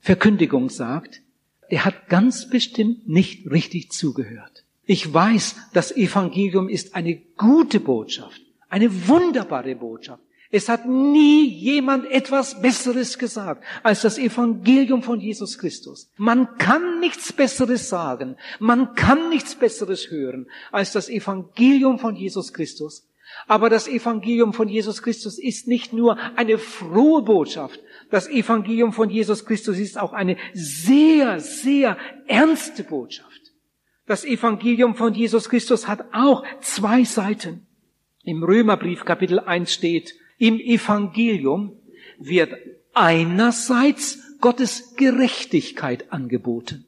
[0.00, 1.22] Verkündigung sagt,
[1.70, 4.64] der hat ganz bestimmt nicht richtig zugehört.
[4.84, 10.22] Ich weiß, das Evangelium ist eine gute Botschaft, eine wunderbare Botschaft.
[10.56, 16.10] Es hat nie jemand etwas Besseres gesagt als das Evangelium von Jesus Christus.
[16.16, 22.54] Man kann nichts Besseres sagen, man kann nichts Besseres hören als das Evangelium von Jesus
[22.54, 23.06] Christus.
[23.46, 27.78] Aber das Evangelium von Jesus Christus ist nicht nur eine frohe Botschaft.
[28.10, 33.52] Das Evangelium von Jesus Christus ist auch eine sehr, sehr ernste Botschaft.
[34.06, 37.66] Das Evangelium von Jesus Christus hat auch zwei Seiten.
[38.24, 41.76] Im Römerbrief Kapitel 1 steht, im Evangelium
[42.18, 42.52] wird
[42.92, 46.86] einerseits Gottes Gerechtigkeit angeboten.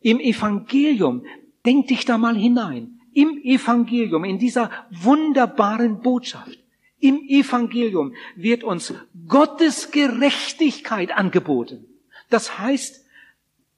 [0.00, 1.24] Im Evangelium,
[1.64, 6.58] denk dich da mal hinein, im Evangelium, in dieser wunderbaren Botschaft,
[7.00, 8.94] im Evangelium wird uns
[9.28, 11.86] Gottes Gerechtigkeit angeboten.
[12.30, 13.03] Das heißt,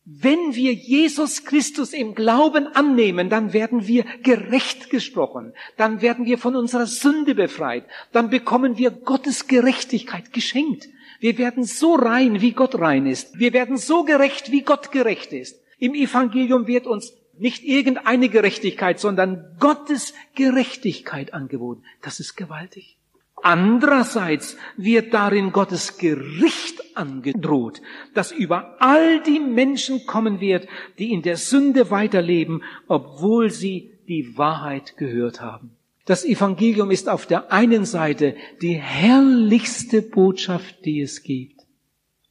[0.09, 6.39] wenn wir Jesus Christus im Glauben annehmen, dann werden wir gerecht gesprochen, dann werden wir
[6.39, 10.89] von unserer Sünde befreit, dann bekommen wir Gottes Gerechtigkeit geschenkt.
[11.19, 13.39] Wir werden so rein, wie Gott rein ist.
[13.39, 15.61] Wir werden so gerecht, wie Gott gerecht ist.
[15.79, 21.83] Im Evangelium wird uns Nicht irgendeine Gerechtigkeit, sondern Gottes Gerechtigkeit angeboten.
[22.01, 22.97] Das ist gewaltig.
[23.43, 27.83] Andererseits wird darin Gottes Gericht angedroht,
[28.15, 30.67] das über all die Menschen kommen wird,
[30.99, 35.77] die in der Sünde weiterleben, obwohl sie die Wahrheit gehört haben.
[36.07, 41.67] Das Evangelium ist auf der einen Seite die herrlichste Botschaft, die es gibt.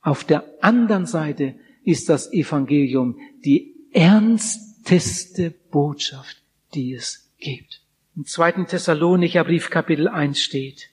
[0.01, 6.41] Auf der anderen Seite ist das Evangelium die ernsteste Botschaft,
[6.73, 7.81] die es gibt.
[8.15, 10.89] Im zweiten Thessalonicher Brief Kapitel 1 steht,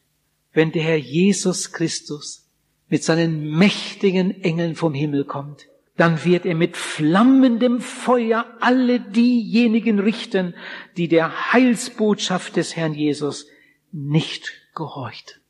[0.53, 2.51] wenn der Herr Jesus Christus
[2.89, 9.99] mit seinen mächtigen Engeln vom Himmel kommt, dann wird er mit flammendem Feuer alle diejenigen
[9.99, 10.55] richten,
[10.97, 13.47] die der Heilsbotschaft des Herrn Jesus
[13.93, 15.41] nicht gehorcht.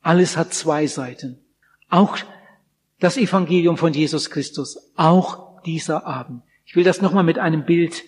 [0.00, 1.40] Alles hat zwei Seiten.
[1.88, 2.18] Auch
[3.00, 6.42] das Evangelium von Jesus Christus, auch dieser Abend.
[6.64, 8.04] Ich will das nochmal mit einem Bild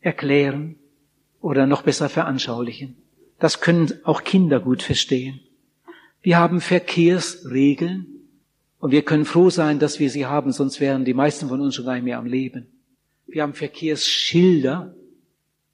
[0.00, 0.76] erklären
[1.40, 2.96] oder noch besser veranschaulichen.
[3.38, 5.40] Das können auch Kinder gut verstehen.
[6.22, 8.06] Wir haben Verkehrsregeln
[8.80, 11.74] und wir können froh sein, dass wir sie haben, sonst wären die meisten von uns
[11.74, 12.66] schon gar nicht mehr am Leben.
[13.26, 14.94] Wir haben Verkehrsschilder.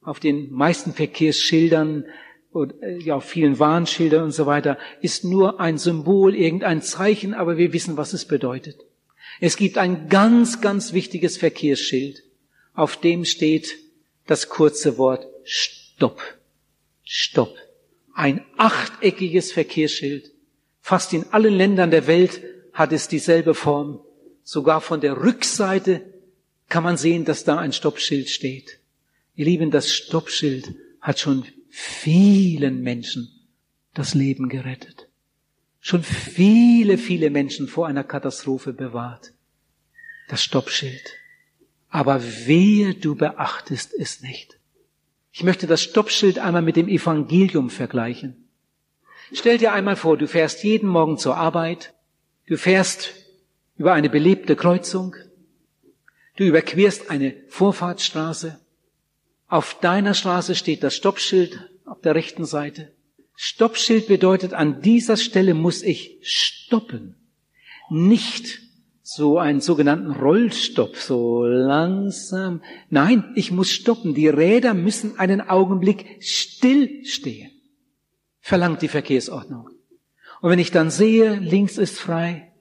[0.03, 2.05] Auf den meisten Verkehrsschildern
[2.51, 7.33] und äh, ja, auf vielen Warnschildern und so weiter ist nur ein Symbol, irgendein Zeichen,
[7.33, 8.77] aber wir wissen, was es bedeutet.
[9.41, 12.23] Es gibt ein ganz, ganz wichtiges Verkehrsschild.
[12.75, 13.77] Auf dem steht
[14.27, 16.21] das kurze Wort Stopp.
[17.03, 17.57] Stopp.
[18.15, 20.34] Ein achteckiges Verkehrsschild.
[20.87, 22.43] Fast in allen Ländern der Welt
[22.75, 24.01] hat es dieselbe Form.
[24.43, 26.03] Sogar von der Rückseite
[26.69, 28.81] kann man sehen, dass da ein Stoppschild steht.
[29.35, 33.31] Ihr Lieben, das Stoppschild hat schon vielen Menschen
[33.95, 35.09] das Leben gerettet.
[35.81, 39.33] Schon viele, viele Menschen vor einer Katastrophe bewahrt.
[40.29, 41.15] Das Stoppschild.
[41.89, 44.59] Aber wehe, du beachtest es nicht.
[45.33, 48.44] Ich möchte das Stoppschild einmal mit dem Evangelium vergleichen.
[49.33, 51.95] Stell dir einmal vor, du fährst jeden Morgen zur Arbeit
[52.47, 53.15] Du fährst
[53.77, 55.17] über eine belebte Kreuzung.
[56.37, 58.59] Du überquerst eine Vorfahrtsstraße.
[59.49, 62.93] Auf deiner Straße steht das Stoppschild auf der rechten Seite.
[63.35, 67.17] Stoppschild bedeutet, an dieser Stelle muss ich stoppen.
[67.89, 68.61] Nicht
[69.03, 72.63] so einen sogenannten Rollstopp, so langsam.
[72.91, 74.15] Nein, ich muss stoppen.
[74.15, 77.54] Die Räder müssen einen Augenblick stillstehen.
[78.47, 79.71] Verlangt die Verkehrsordnung.
[80.43, 82.53] Und wenn ich dann sehe, links ist frei,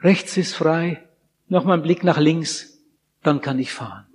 [0.00, 1.06] rechts ist frei,
[1.46, 2.80] nochmal ein Blick nach links,
[3.22, 4.06] dann kann ich fahren.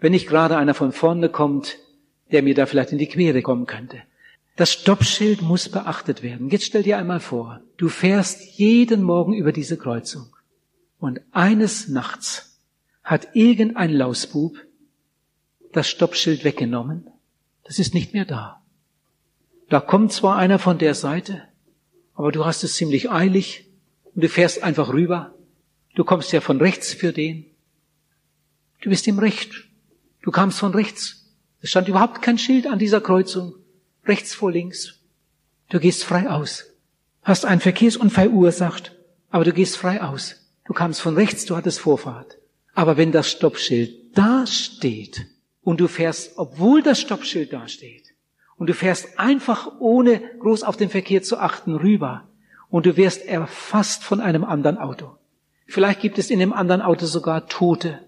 [0.00, 1.78] Wenn nicht gerade einer von vorne kommt,
[2.30, 4.02] der mir da vielleicht in die Quere kommen könnte.
[4.56, 6.50] Das Stoppschild muss beachtet werden.
[6.50, 10.26] Jetzt stell dir einmal vor, du fährst jeden Morgen über diese Kreuzung
[10.98, 12.60] und eines Nachts
[13.02, 14.58] hat irgendein Lausbub
[15.72, 17.06] das Stoppschild weggenommen.
[17.64, 18.59] Das ist nicht mehr da.
[19.70, 21.44] Da kommt zwar einer von der Seite,
[22.14, 23.70] aber du hast es ziemlich eilig
[24.14, 25.32] und du fährst einfach rüber.
[25.94, 27.46] Du kommst ja von rechts für den.
[28.80, 29.52] Du bist im Recht.
[30.22, 31.32] Du kamst von rechts.
[31.60, 33.54] Es stand überhaupt kein Schild an dieser Kreuzung.
[34.04, 34.98] Rechts vor links.
[35.68, 36.64] Du gehst frei aus.
[37.22, 38.96] Hast einen Verkehrsunfall ursacht,
[39.30, 40.50] aber du gehst frei aus.
[40.64, 42.38] Du kamst von rechts, du hattest Vorfahrt.
[42.74, 45.26] Aber wenn das Stoppschild da steht
[45.62, 48.09] und du fährst, obwohl das Stoppschild da steht,
[48.60, 52.28] und du fährst einfach ohne groß auf den Verkehr zu achten rüber
[52.68, 55.16] und du wirst erfasst von einem anderen Auto.
[55.66, 58.00] Vielleicht gibt es in dem anderen Auto sogar Tote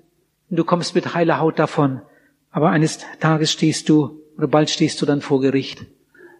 [0.50, 2.02] und du kommst mit heiler Haut davon.
[2.50, 5.86] Aber eines Tages stehst du oder bald stehst du dann vor Gericht.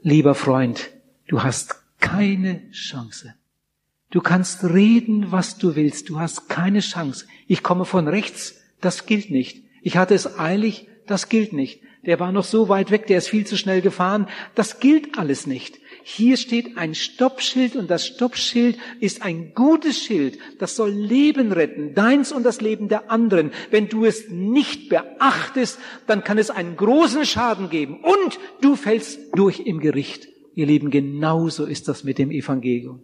[0.03, 0.91] Lieber Freund,
[1.29, 3.33] du hast keine Chance.
[4.11, 6.11] Du kannst reden, was du willst.
[6.11, 7.25] Du hast keine Chance.
[7.47, 8.57] Ich komme von rechts.
[8.83, 9.65] Das gilt nicht.
[9.81, 10.89] Ich hatte es eilig.
[11.07, 14.27] Das gilt nicht der war noch so weit weg, der ist viel zu schnell gefahren.
[14.55, 15.79] Das gilt alles nicht.
[16.03, 20.39] Hier steht ein Stoppschild und das Stoppschild ist ein gutes Schild.
[20.59, 23.53] Das soll Leben retten, deins und das Leben der anderen.
[23.71, 29.21] Wenn du es nicht beachtest, dann kann es einen großen Schaden geben und du fällst
[29.37, 30.27] durch im Gericht.
[30.55, 33.01] Ihr Lieben, genauso ist das mit dem Evangelium.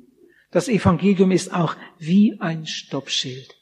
[0.50, 3.57] Das Evangelium ist auch wie ein Stoppschild.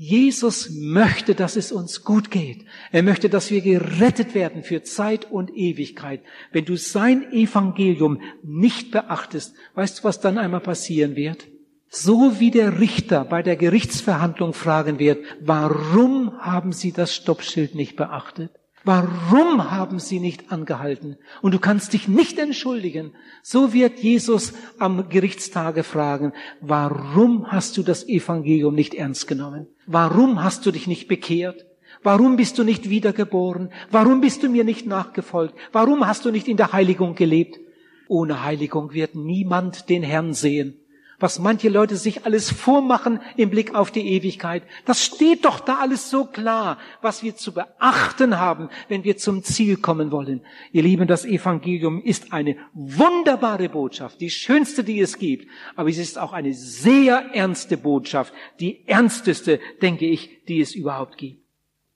[0.00, 2.64] Jesus möchte, dass es uns gut geht.
[2.92, 6.20] Er möchte, dass wir gerettet werden für Zeit und Ewigkeit.
[6.52, 11.48] Wenn du sein Evangelium nicht beachtest, weißt du, was dann einmal passieren wird?
[11.88, 17.96] So wie der Richter bei der Gerichtsverhandlung fragen wird, warum haben Sie das Stoppschild nicht
[17.96, 18.52] beachtet?
[18.88, 21.18] Warum haben sie nicht angehalten?
[21.42, 23.12] Und du kannst dich nicht entschuldigen.
[23.42, 29.66] So wird Jesus am Gerichtstage fragen, warum hast du das Evangelium nicht ernst genommen?
[29.84, 31.66] Warum hast du dich nicht bekehrt?
[32.02, 33.68] Warum bist du nicht wiedergeboren?
[33.90, 35.54] Warum bist du mir nicht nachgefolgt?
[35.70, 37.60] Warum hast du nicht in der Heiligung gelebt?
[38.08, 40.80] Ohne Heiligung wird niemand den Herrn sehen
[41.20, 44.62] was manche Leute sich alles vormachen im Blick auf die Ewigkeit.
[44.84, 49.42] Das steht doch da alles so klar, was wir zu beachten haben, wenn wir zum
[49.42, 50.42] Ziel kommen wollen.
[50.72, 55.98] Ihr Lieben, das Evangelium ist eine wunderbare Botschaft, die schönste, die es gibt, aber es
[55.98, 61.42] ist auch eine sehr ernste Botschaft, die ernsteste, denke ich, die es überhaupt gibt.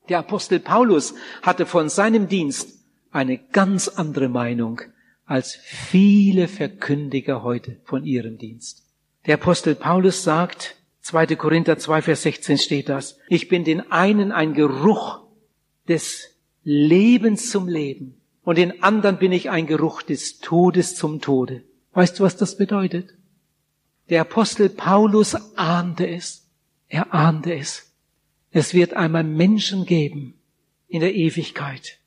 [0.09, 2.81] Der Apostel Paulus hatte von seinem Dienst
[3.13, 4.81] eine ganz andere Meinung
[5.25, 8.82] als viele Verkündiger heute von ihrem Dienst.
[9.27, 11.37] Der Apostel Paulus sagt, 2.
[11.37, 15.21] Korinther 2, Vers 16 steht das, ich bin den einen ein Geruch
[15.89, 21.65] des Lebens zum Leben und den anderen bin ich ein Geruch des Todes zum Tode.
[21.93, 23.15] Weißt du, was das bedeutet?
[24.11, 26.49] Der Apostel Paulus ahnte es.
[26.89, 27.93] Er ahnte es.
[28.51, 30.35] Es wird einmal Menschen geben
[30.89, 31.99] in der Ewigkeit,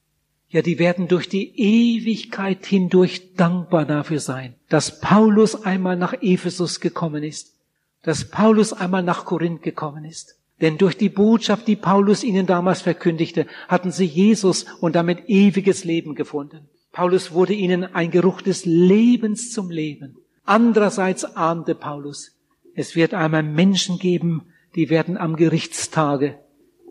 [0.50, 6.80] ja, die werden durch die Ewigkeit hindurch dankbar dafür sein, dass Paulus einmal nach Ephesus
[6.80, 7.56] gekommen ist,
[8.04, 10.36] dass Paulus einmal nach Korinth gekommen ist.
[10.62, 15.84] Denn durch die Botschaft, die Paulus ihnen damals verkündigte, hatten sie Jesus und damit ewiges
[15.84, 16.70] Leben gefunden.
[16.92, 20.16] Paulus wurde ihnen ein Geruch des Lebens zum Leben.
[20.46, 22.32] Andererseits ahnte Paulus,
[22.74, 24.44] es wird einmal Menschen geben,
[24.76, 26.40] die werden am Gerichtstage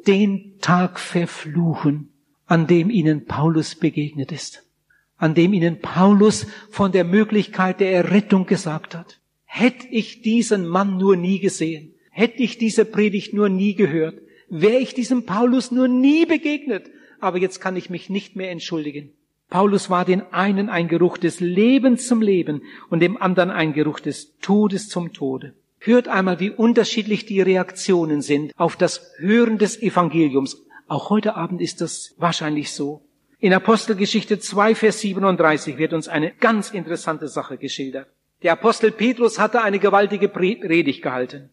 [0.07, 2.11] den Tag verfluchen,
[2.47, 4.65] an dem ihnen Paulus begegnet ist,
[5.17, 9.19] an dem ihnen Paulus von der Möglichkeit der Errettung gesagt hat.
[9.45, 14.79] Hätte ich diesen Mann nur nie gesehen, hätte ich diese Predigt nur nie gehört, wäre
[14.79, 19.13] ich diesem Paulus nur nie begegnet, aber jetzt kann ich mich nicht mehr entschuldigen.
[19.51, 24.01] Paulus war den einen ein Geruch des Lebens zum Leben und dem anderen ein Geruch
[24.01, 25.55] des Todes zum Tode.
[25.79, 30.65] Hört einmal, wie unterschiedlich die Reaktionen sind auf das Hören des Evangeliums.
[30.87, 33.03] Auch heute Abend ist das wahrscheinlich so.
[33.39, 38.09] In Apostelgeschichte 2, Vers 37 wird uns eine ganz interessante Sache geschildert.
[38.43, 41.51] Der Apostel Petrus hatte eine gewaltige Predigt gehalten.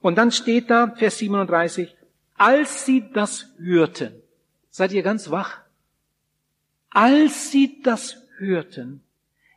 [0.00, 1.96] Und dann steht da, Vers 37,
[2.36, 4.22] als sie das hörten,
[4.70, 5.60] seid ihr ganz wach?
[6.90, 9.02] Als sie das hörten,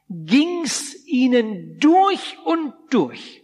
[0.09, 3.40] ging's ihnen durch und durch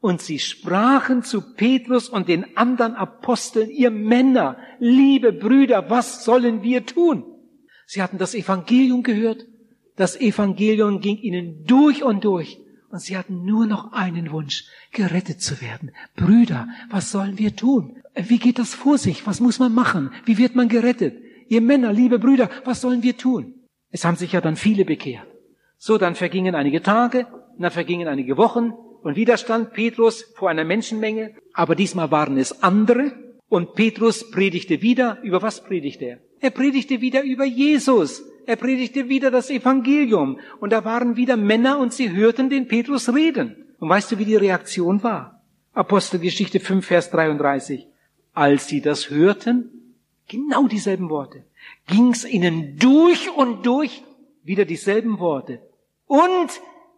[0.00, 6.62] und sie sprachen zu Petrus und den anderen Aposteln, ihr Männer, liebe Brüder, was sollen
[6.62, 7.24] wir tun?
[7.86, 9.46] Sie hatten das Evangelium gehört.
[9.96, 12.60] Das Evangelium ging ihnen durch und durch.
[12.90, 15.90] Und sie hatten nur noch einen Wunsch, gerettet zu werden.
[16.14, 18.02] Brüder, was sollen wir tun?
[18.14, 19.26] Wie geht das vor sich?
[19.26, 20.10] Was muss man machen?
[20.24, 21.16] Wie wird man gerettet?
[21.48, 23.54] Ihr Männer, liebe Brüder, was sollen wir tun?
[23.90, 25.26] Es haben sich ja dann viele bekehrt.
[25.76, 27.26] So, dann vergingen einige Tage,
[27.58, 32.62] dann vergingen einige Wochen, und wieder stand Petrus vor einer Menschenmenge, aber diesmal waren es
[32.62, 33.12] andere.
[33.48, 35.18] Und Petrus predigte wieder.
[35.22, 36.18] Über was predigte er?
[36.40, 38.22] Er predigte wieder über Jesus.
[38.46, 40.38] Er predigte wieder das Evangelium.
[40.60, 43.56] Und da waren wieder Männer und sie hörten den Petrus reden.
[43.78, 45.42] Und weißt du, wie die Reaktion war?
[45.72, 47.86] Apostelgeschichte 5, Vers 33.
[48.34, 49.94] Als sie das hörten,
[50.28, 51.44] genau dieselben Worte,
[51.86, 54.02] ging's ihnen durch und durch
[54.44, 55.60] wieder dieselben Worte.
[56.06, 56.48] Und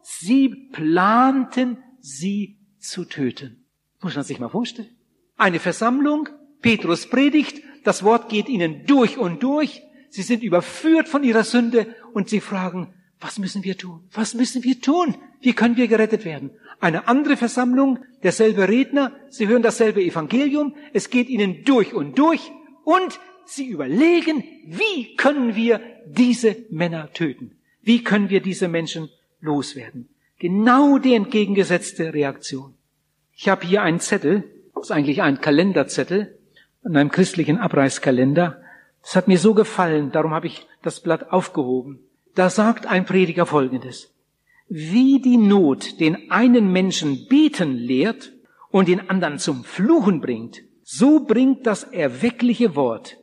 [0.02, 3.64] sie planten sie zu töten.
[4.00, 4.88] Muss man sich mal vorstellen.
[5.36, 6.28] Eine Versammlung,
[6.62, 11.94] Petrus predigt, das Wort geht ihnen durch und durch, sie sind überführt von ihrer Sünde
[12.12, 14.08] und sie fragen, was müssen wir tun?
[14.12, 15.14] Was müssen wir tun?
[15.40, 16.50] Wie können wir gerettet werden?
[16.80, 22.50] Eine andere Versammlung, derselbe Redner, sie hören dasselbe Evangelium, es geht ihnen durch und durch
[22.84, 27.58] und sie überlegen, wie können wir diese Männer töten?
[27.82, 29.10] Wie können wir diese Menschen
[29.40, 30.08] loswerden?
[30.40, 32.72] Genau die entgegengesetzte Reaktion.
[33.34, 36.38] Ich habe hier einen Zettel, das ist eigentlich ein Kalenderzettel,
[36.82, 38.62] in einem christlichen Abreißkalender.
[39.02, 42.00] Das hat mir so gefallen, darum habe ich das Blatt aufgehoben.
[42.34, 44.14] Da sagt ein Prediger Folgendes.
[44.66, 48.32] Wie die Not den einen Menschen beten lehrt
[48.70, 53.18] und den anderen zum Fluchen bringt, so bringt das erweckliche Wort,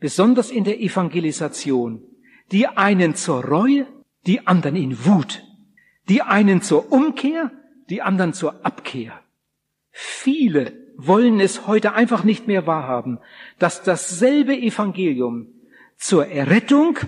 [0.00, 2.02] besonders in der Evangelisation,
[2.50, 3.86] die einen zur Reue,
[4.26, 5.44] die anderen in Wut,
[6.08, 7.50] die einen zur Umkehr,
[7.90, 9.20] die anderen zur Abkehr.
[9.90, 13.18] Viele wollen es heute einfach nicht mehr wahrhaben,
[13.58, 15.46] dass dasselbe Evangelium
[15.96, 16.98] zur Errettung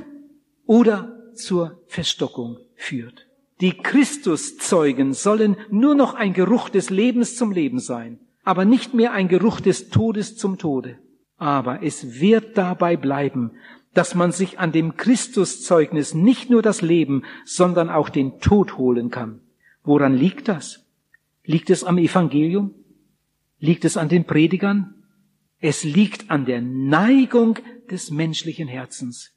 [0.66, 3.26] oder zur Verstockung führt.
[3.60, 9.12] Die Christuszeugen sollen nur noch ein Geruch des Lebens zum Leben sein, aber nicht mehr
[9.12, 10.98] ein Geruch des Todes zum Tode.
[11.36, 13.52] Aber es wird dabei bleiben,
[13.94, 19.10] dass man sich an dem Christuszeugnis nicht nur das Leben, sondern auch den Tod holen
[19.10, 19.40] kann.
[19.82, 20.86] Woran liegt das?
[21.44, 22.74] Liegt es am Evangelium?
[23.58, 24.94] Liegt es an den Predigern?
[25.58, 27.58] Es liegt an der Neigung
[27.90, 29.32] des menschlichen Herzens.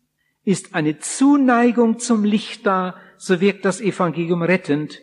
[0.45, 4.99] Ist eine Zuneigung zum Licht da, so wirkt das Evangelium rettend.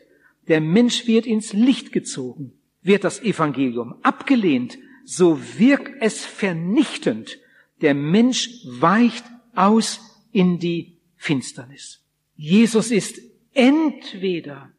[0.49, 2.53] Der Mensch wird ins Licht gezogen.
[2.83, 7.39] Wird das Evangelium abgelehnt, so wirkt es vernichtend.
[7.83, 9.25] Der Mensch weicht
[9.55, 10.01] aus
[10.33, 12.05] in die Finsternis.
[12.37, 13.21] Jesus ist
[13.53, 14.71] entweder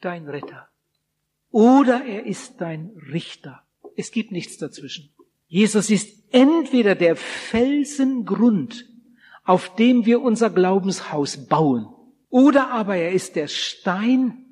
[0.00, 0.68] dein Retter
[1.50, 3.62] oder er ist dein Richter.
[3.96, 5.10] Es gibt nichts dazwischen.
[5.46, 8.86] Jesus ist entweder der Felsengrund,
[9.44, 11.86] auf dem wir unser Glaubenshaus bauen,
[12.28, 14.44] oder aber er ist der Stein,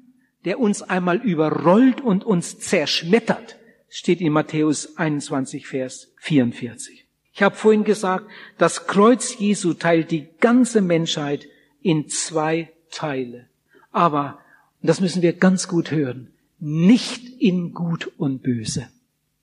[0.45, 3.57] der uns einmal überrollt und uns zerschmettert,
[3.89, 7.09] steht in Matthäus 21, Vers 44.
[7.35, 8.27] Ich habe vorhin gesagt,
[8.59, 11.47] das Kreuz Jesu teilt die ganze Menschheit
[11.81, 13.49] in zwei Teile.
[13.91, 14.39] Aber,
[14.83, 18.89] das müssen wir ganz gut hören, nicht in Gut und Böse.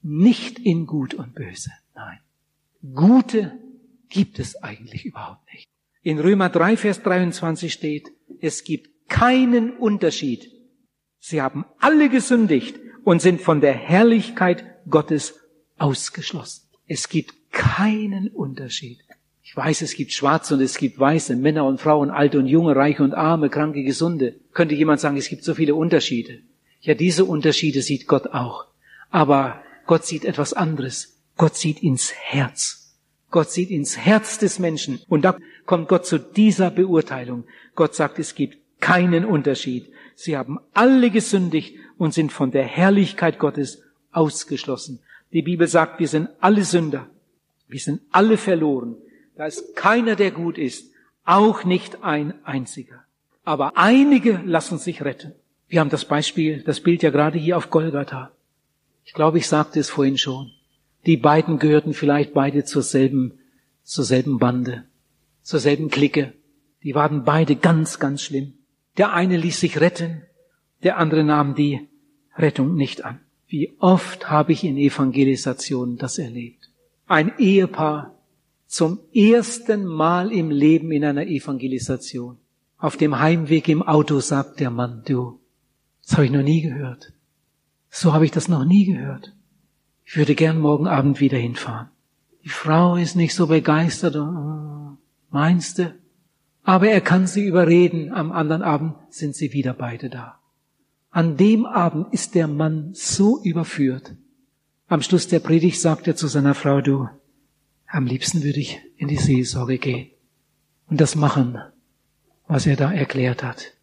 [0.01, 1.71] Nicht in Gut und Böse.
[1.95, 2.19] Nein.
[2.93, 3.57] Gute
[4.07, 5.67] gibt es eigentlich überhaupt nicht.
[6.01, 10.51] In Römer 3, Vers 23 steht, es gibt keinen Unterschied.
[11.19, 15.39] Sie haben alle gesündigt und sind von der Herrlichkeit Gottes
[15.77, 16.68] ausgeschlossen.
[16.89, 18.97] Es gibt keinen Unterschied.
[19.43, 22.75] Ich weiß, es gibt Schwarze und es gibt Weiße, Männer und Frauen, Alte und Junge,
[22.75, 24.35] Reiche und Arme, Kranke, Gesunde.
[24.53, 26.39] Könnte jemand sagen, es gibt so viele Unterschiede.
[26.81, 28.65] Ja, diese Unterschiede sieht Gott auch.
[29.11, 31.19] Aber Gott sieht etwas anderes.
[31.37, 32.95] Gott sieht ins Herz.
[33.29, 34.99] Gott sieht ins Herz des Menschen.
[35.07, 35.37] Und da
[35.67, 37.43] kommt Gott zu dieser Beurteilung.
[37.75, 39.91] Gott sagt, es gibt keinen Unterschied.
[40.15, 45.01] Sie haben alle gesündigt und sind von der Herrlichkeit Gottes ausgeschlossen.
[45.31, 47.07] Die Bibel sagt, wir sind alle Sünder.
[47.67, 48.95] Wir sind alle verloren.
[49.35, 50.91] Da ist keiner, der gut ist.
[51.23, 53.03] Auch nicht ein einziger.
[53.43, 55.33] Aber einige lassen sich retten.
[55.67, 58.31] Wir haben das Beispiel, das Bild ja gerade hier auf Golgatha.
[59.05, 60.51] Ich glaube, ich sagte es vorhin schon.
[61.05, 63.39] Die beiden gehörten vielleicht beide zur selben,
[63.83, 64.85] zur selben Bande,
[65.41, 66.33] zur selben Clique.
[66.83, 68.53] Die waren beide ganz, ganz schlimm.
[68.97, 70.23] Der eine ließ sich retten,
[70.83, 71.87] der andere nahm die
[72.35, 73.19] Rettung nicht an.
[73.49, 76.69] Wie oft habe ich in Evangelisationen das erlebt.
[77.07, 78.15] Ein Ehepaar
[78.67, 82.37] zum ersten Mal im Leben in einer Evangelisation.
[82.77, 85.39] Auf dem Heimweg im Auto sagt der Mann, du,
[86.03, 87.11] das habe ich noch nie gehört.
[87.89, 89.35] So habe ich das noch nie gehört.
[90.05, 91.89] Ich würde gern morgen Abend wieder hinfahren.
[92.43, 94.15] Die Frau ist nicht so begeistert.
[94.15, 94.95] Oh,
[95.31, 95.95] meinst du?
[96.63, 98.13] Aber er kann sie überreden.
[98.13, 100.39] Am anderen Abend sind sie wieder beide da.
[101.11, 104.15] An dem Abend ist der Mann so überführt.
[104.87, 107.07] Am Schluss der Predigt sagt er zu seiner Frau, du,
[107.87, 110.11] am liebsten würde ich in die Seelsorge gehen
[110.87, 111.57] und das machen,
[112.47, 113.73] was er da erklärt hat.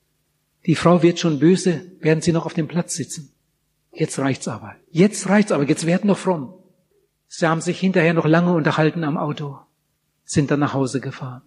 [0.66, 3.32] Die Frau wird schon böse, während sie noch auf dem Platz sitzen.
[3.92, 4.74] Jetzt reicht's aber.
[4.90, 5.64] Jetzt reicht's aber.
[5.64, 6.54] Jetzt werden noch fromm.
[7.28, 9.58] Sie haben sich hinterher noch lange unterhalten am Auto,
[10.24, 11.42] sind dann nach Hause gefahren.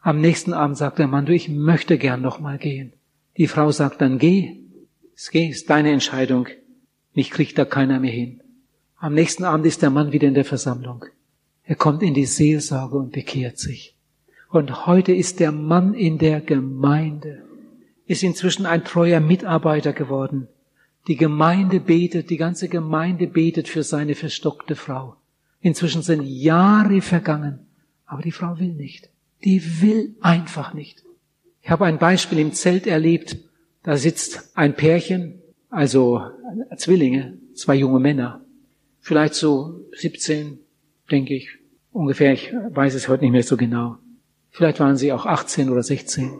[0.00, 2.92] Am nächsten Abend sagt der Mann, du, ich möchte gern noch mal gehen.
[3.36, 4.63] Die Frau sagt dann, geh.
[5.16, 6.48] Es ist deine Entscheidung.
[7.12, 8.42] Mich kriegt da keiner mehr hin.
[8.96, 11.04] Am nächsten Abend ist der Mann wieder in der Versammlung.
[11.62, 13.96] Er kommt in die Seelsorge und bekehrt sich.
[14.50, 17.44] Und heute ist der Mann in der Gemeinde
[18.06, 20.48] ist inzwischen ein treuer Mitarbeiter geworden.
[21.06, 25.16] Die Gemeinde betet, die ganze Gemeinde betet für seine verstockte Frau.
[25.60, 27.60] Inzwischen sind Jahre vergangen,
[28.06, 29.10] aber die Frau will nicht.
[29.44, 31.02] Die will einfach nicht.
[31.62, 33.36] Ich habe ein Beispiel im Zelt erlebt.
[33.84, 36.22] Da sitzt ein Pärchen, also
[36.76, 38.42] Zwillinge, zwei junge Männer,
[39.00, 40.58] vielleicht so 17,
[41.10, 41.50] denke ich,
[41.92, 43.98] ungefähr, ich weiß es heute nicht mehr so genau.
[44.50, 46.32] Vielleicht waren sie auch 18 oder 16.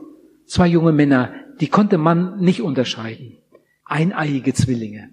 [0.46, 3.36] Zwei junge Männer, die konnte man nicht unterscheiden.
[3.84, 5.10] Eineiige Zwillinge.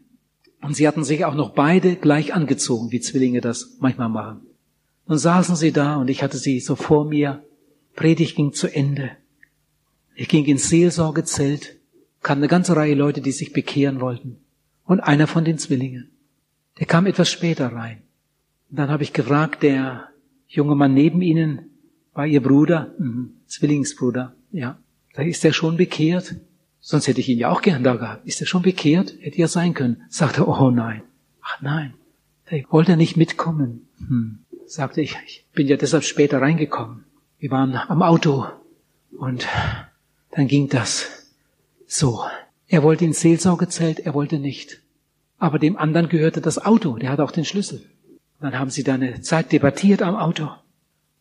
[0.61, 4.41] Und sie hatten sich auch noch beide gleich angezogen, wie Zwillinge das manchmal machen.
[5.05, 7.43] Nun saßen sie da und ich hatte sie so vor mir.
[7.95, 9.11] Predigt ging zu Ende.
[10.15, 11.80] Ich ging ins Seelsorgezelt,
[12.21, 14.37] kam eine ganze Reihe Leute, die sich bekehren wollten.
[14.85, 16.11] Und einer von den Zwillingen.
[16.79, 18.01] Der kam etwas später rein.
[18.69, 20.09] Und dann habe ich gefragt, der
[20.47, 21.69] junge Mann neben ihnen,
[22.13, 22.93] war ihr Bruder?
[22.97, 23.33] Mhm.
[23.47, 24.77] Zwillingsbruder, ja.
[25.13, 26.35] Da ist er schon bekehrt.
[26.79, 28.25] Sonst hätte ich ihn ja auch gern da gehabt.
[28.25, 29.13] Ist er schon bekehrt?
[29.19, 30.03] Hätte ja sein können.
[30.09, 31.03] Sagte, oh nein.
[31.41, 31.93] Ach nein.
[32.49, 33.87] Der wollte nicht mitkommen.
[33.97, 34.39] Hm.
[34.65, 37.03] Sagte ich, ich bin ja deshalb später reingekommen.
[37.39, 38.45] Wir waren am Auto
[39.17, 39.47] und
[40.31, 41.20] dann ging das
[41.91, 42.23] so.
[42.67, 44.81] Er wollte ins Seelsorgezelt, er wollte nicht.
[45.37, 47.83] Aber dem anderen gehörte das Auto, der hatte auch den Schlüssel.
[48.39, 50.49] dann haben sie da eine Zeit debattiert am Auto.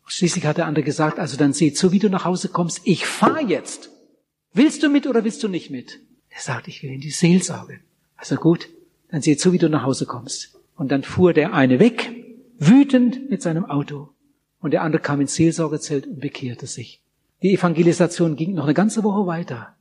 [0.05, 2.81] Schließlich hat der andere gesagt, also dann seh zu, wie du nach Hause kommst.
[2.83, 3.89] Ich fahr jetzt.
[4.53, 5.99] Willst du mit oder willst du nicht mit?
[6.29, 7.79] Er sagt, ich will in die Seelsorge.
[8.15, 8.69] Also gut,
[9.09, 10.57] dann seh zu, wie du nach Hause kommst.
[10.75, 12.11] Und dann fuhr der eine weg,
[12.59, 14.09] wütend mit seinem Auto.
[14.59, 17.01] Und der andere kam ins Seelsorgezelt und bekehrte sich.
[17.41, 19.75] Die Evangelisation ging noch eine ganze Woche weiter.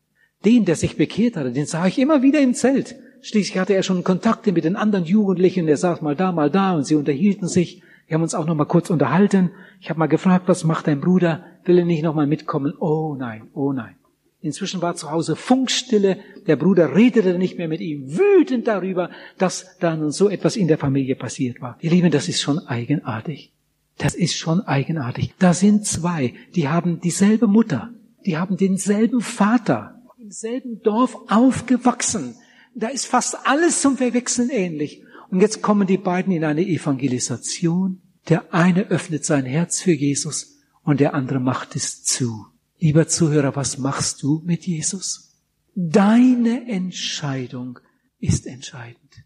[0.45, 2.97] Den, der sich bekehrt hatte, den sah ich immer wieder im Zelt.
[3.23, 5.69] Schließlich hatte er schon Kontakte mit den anderen Jugendlichen.
[5.69, 7.83] Er saß mal da, mal da und sie unterhielten sich.
[8.07, 9.51] Wir haben uns auch noch mal kurz unterhalten.
[9.81, 11.45] Ich habe mal gefragt, was macht dein Bruder?
[11.65, 12.73] Will er nicht noch mal mitkommen?
[12.79, 13.97] Oh nein, oh nein.
[14.43, 16.19] Inzwischen war zu Hause Funkstille.
[16.47, 20.67] Der Bruder redete nicht mehr mit ihm, wütend darüber, dass da nun so etwas in
[20.67, 21.77] der Familie passiert war.
[21.83, 23.53] Ihr Lieben, das ist schon eigenartig.
[23.99, 25.35] Das ist schon eigenartig.
[25.39, 27.91] Da sind zwei, die haben dieselbe Mutter,
[28.25, 30.00] die haben denselben Vater,
[30.31, 32.37] im selben Dorf aufgewachsen.
[32.77, 35.03] Da ist fast alles zum Verwechseln ähnlich.
[35.29, 38.01] Und jetzt kommen die beiden in eine Evangelisation.
[38.29, 42.47] Der eine öffnet sein Herz für Jesus und der andere macht es zu.
[42.79, 45.33] Lieber Zuhörer, was machst du mit Jesus?
[45.75, 47.81] Deine Entscheidung
[48.21, 49.25] ist entscheidend.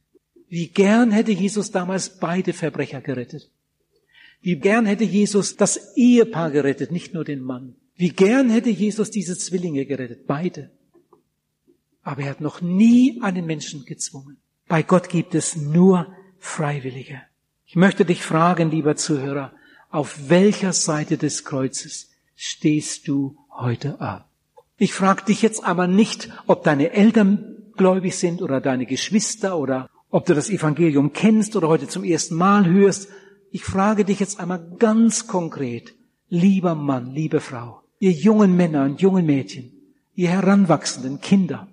[0.48, 3.50] Wie gern hätte Jesus damals beide Verbrecher gerettet.
[4.40, 7.76] Wie gern hätte Jesus das Ehepaar gerettet, nicht nur den Mann.
[7.94, 10.70] Wie gern hätte Jesus diese Zwillinge gerettet, beide.
[12.04, 14.36] Aber er hat noch nie einen Menschen gezwungen.
[14.68, 16.06] Bei Gott gibt es nur
[16.38, 17.22] Freiwillige.
[17.66, 19.52] Ich möchte dich fragen, lieber Zuhörer,
[19.90, 24.26] auf welcher Seite des Kreuzes stehst du heute Abend.
[24.76, 29.88] Ich frage dich jetzt aber nicht, ob deine Eltern gläubig sind oder deine Geschwister oder
[30.10, 33.08] ob du das Evangelium kennst oder heute zum ersten Mal hörst.
[33.50, 35.94] Ich frage dich jetzt einmal ganz konkret,
[36.28, 39.72] lieber Mann, liebe Frau, ihr jungen Männer und jungen Mädchen,
[40.14, 41.68] ihr heranwachsenden Kinder.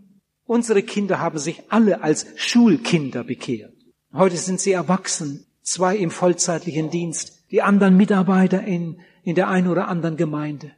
[0.52, 3.74] Unsere Kinder haben sich alle als Schulkinder bekehrt.
[4.12, 9.70] Heute sind sie erwachsen, zwei im vollzeitlichen Dienst, die anderen Mitarbeiter in, in der einen
[9.70, 10.74] oder anderen Gemeinde.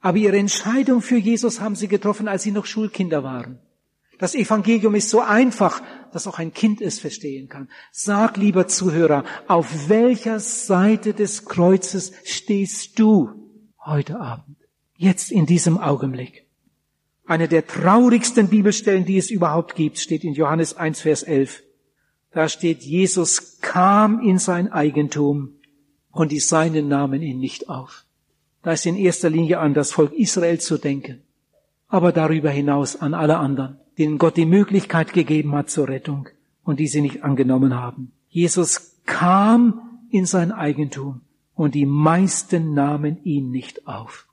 [0.00, 3.58] Aber ihre Entscheidung für Jesus haben sie getroffen, als sie noch Schulkinder waren.
[4.18, 7.68] Das Evangelium ist so einfach, dass auch ein Kind es verstehen kann.
[7.92, 13.28] Sag, lieber Zuhörer, auf welcher Seite des Kreuzes stehst du
[13.84, 14.56] heute Abend?
[14.96, 16.47] Jetzt in diesem Augenblick.
[17.28, 21.62] Eine der traurigsten Bibelstellen, die es überhaupt gibt, steht in Johannes 1, Vers 11.
[22.32, 25.50] Da steht, Jesus kam in sein Eigentum
[26.10, 28.06] und die Seinen nahmen ihn nicht auf.
[28.62, 31.20] Da ist in erster Linie an das Volk Israel zu denken,
[31.86, 36.30] aber darüber hinaus an alle anderen, denen Gott die Möglichkeit gegeben hat zur Rettung
[36.64, 38.12] und die sie nicht angenommen haben.
[38.30, 41.20] Jesus kam in sein Eigentum
[41.54, 44.28] und die meisten nahmen ihn nicht auf.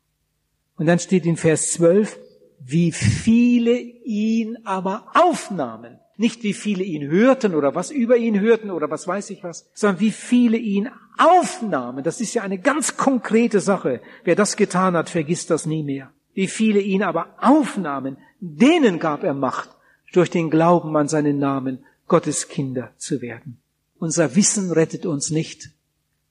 [0.77, 2.19] Und dann steht in Vers 12,
[2.59, 5.99] wie viele ihn aber aufnahmen.
[6.17, 9.69] Nicht wie viele ihn hörten oder was über ihn hörten oder was weiß ich was,
[9.73, 12.03] sondern wie viele ihn aufnahmen.
[12.03, 14.01] Das ist ja eine ganz konkrete Sache.
[14.23, 16.11] Wer das getan hat, vergisst das nie mehr.
[16.33, 19.69] Wie viele ihn aber aufnahmen, denen gab er Macht,
[20.13, 23.57] durch den Glauben an seinen Namen Gottes Kinder zu werden.
[23.99, 25.71] Unser Wissen rettet uns nicht.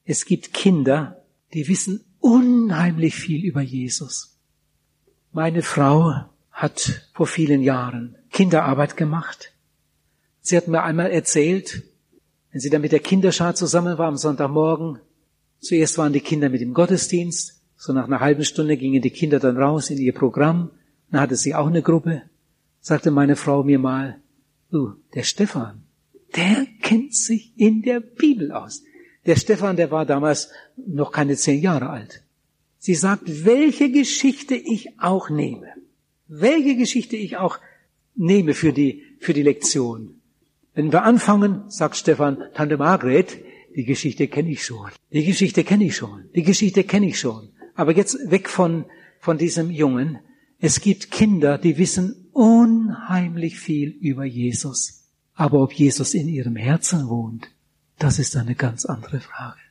[0.04, 1.22] Es gibt Kinder,
[1.52, 4.33] die wissen unheimlich viel über Jesus.
[5.34, 6.14] Meine Frau
[6.50, 9.52] hat vor vielen Jahren Kinderarbeit gemacht
[10.46, 11.84] Sie hat mir einmal erzählt,
[12.52, 14.98] wenn sie dann mit der Kinderschar zusammen war am Sonntagmorgen,
[15.58, 19.40] zuerst waren die Kinder mit im Gottesdienst, so nach einer halben Stunde gingen die Kinder
[19.40, 20.70] dann raus in ihr Programm,
[21.10, 22.22] dann hatte sie auch eine Gruppe,
[22.80, 24.20] sagte meine Frau mir mal,
[24.70, 25.84] du, der Stefan,
[26.36, 28.82] der kennt sich in der Bibel aus.
[29.24, 32.23] Der Stefan, der war damals noch keine zehn Jahre alt.
[32.84, 35.68] Sie sagt, welche Geschichte ich auch nehme,
[36.28, 37.58] welche Geschichte ich auch
[38.14, 40.20] nehme für die, für die Lektion,
[40.74, 43.42] wenn wir anfangen, sagt Stefan, Tante Margret,
[43.74, 44.90] die Geschichte kenne ich schon.
[45.14, 46.28] Die Geschichte kenne ich schon.
[46.34, 47.48] Die Geschichte kenne ich schon.
[47.74, 48.84] Aber jetzt weg von,
[49.18, 50.18] von diesem Jungen.
[50.58, 55.08] Es gibt Kinder, die wissen unheimlich viel über Jesus.
[55.32, 57.48] Aber ob Jesus in ihrem Herzen wohnt,
[57.98, 59.63] das ist eine ganz andere Frage.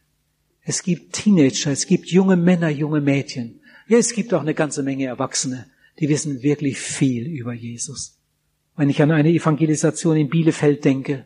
[0.66, 3.60] Es gibt Teenager, es gibt junge Männer, junge Mädchen.
[3.88, 5.66] Ja, es gibt auch eine ganze Menge Erwachsene,
[6.00, 8.18] die wissen wirklich viel über Jesus.
[8.76, 11.26] Wenn ich an eine Evangelisation in Bielefeld denke,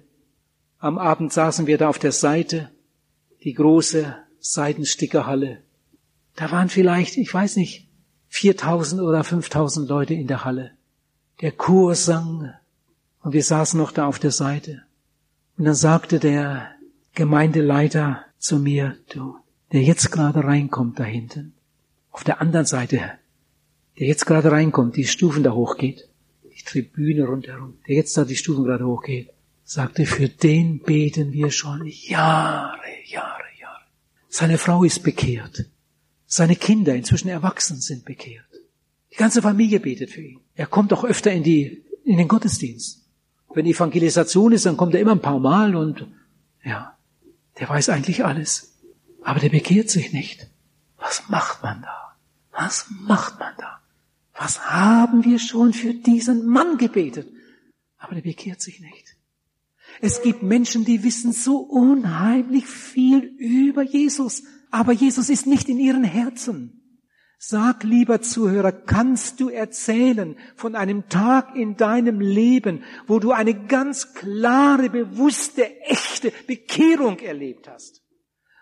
[0.79, 2.71] am Abend saßen wir da auf der Seite,
[3.43, 5.63] die große Seidenstickerhalle.
[6.35, 7.87] Da waren vielleicht, ich weiß nicht,
[8.29, 10.71] 4000 oder 5000 Leute in der Halle.
[11.41, 12.53] Der Chor sang
[13.21, 14.83] und wir saßen noch da auf der Seite.
[15.57, 16.69] Und dann sagte der
[17.13, 19.37] Gemeindeleiter zu mir, du,
[19.71, 21.53] der jetzt gerade reinkommt da hinten,
[22.11, 22.99] auf der anderen Seite,
[23.99, 26.07] der jetzt gerade reinkommt, die Stufen da hochgeht,
[26.67, 29.29] Tribüne rundherum, der jetzt da die Stufen gerade hochgeht,
[29.63, 33.81] sagte, für den beten wir schon Jahre, Jahre, Jahre.
[34.29, 35.65] Seine Frau ist bekehrt.
[36.25, 38.45] Seine Kinder, inzwischen erwachsen, sind bekehrt.
[39.11, 40.41] Die ganze Familie betet für ihn.
[40.55, 43.05] Er kommt auch öfter in die, in den Gottesdienst.
[43.53, 46.05] Wenn Evangelisation ist, dann kommt er immer ein paar Mal und,
[46.63, 46.96] ja,
[47.59, 48.73] der weiß eigentlich alles.
[49.21, 50.47] Aber der bekehrt sich nicht.
[50.97, 52.15] Was macht man da?
[52.51, 53.81] Was macht man da?
[54.33, 57.27] Was haben wir schon für diesen Mann gebetet?
[57.97, 59.15] Aber der bekehrt sich nicht.
[60.01, 65.79] Es gibt Menschen, die wissen so unheimlich viel über Jesus, aber Jesus ist nicht in
[65.79, 66.76] ihren Herzen.
[67.39, 73.53] Sag, lieber Zuhörer, kannst du erzählen von einem Tag in deinem Leben, wo du eine
[73.53, 78.01] ganz klare, bewusste, echte Bekehrung erlebt hast?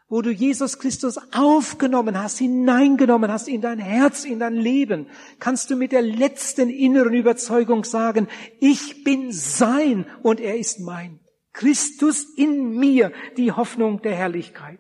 [0.10, 5.08] Wo du Jesus Christus aufgenommen hast, hineingenommen hast in dein Herz, in dein Leben?
[5.40, 8.28] Kannst du mit der letzten inneren Überzeugung sagen,
[8.60, 11.22] ich bin sein und er ist mein?
[11.54, 14.80] Christus in mir, die Hoffnung der Herrlichkeit.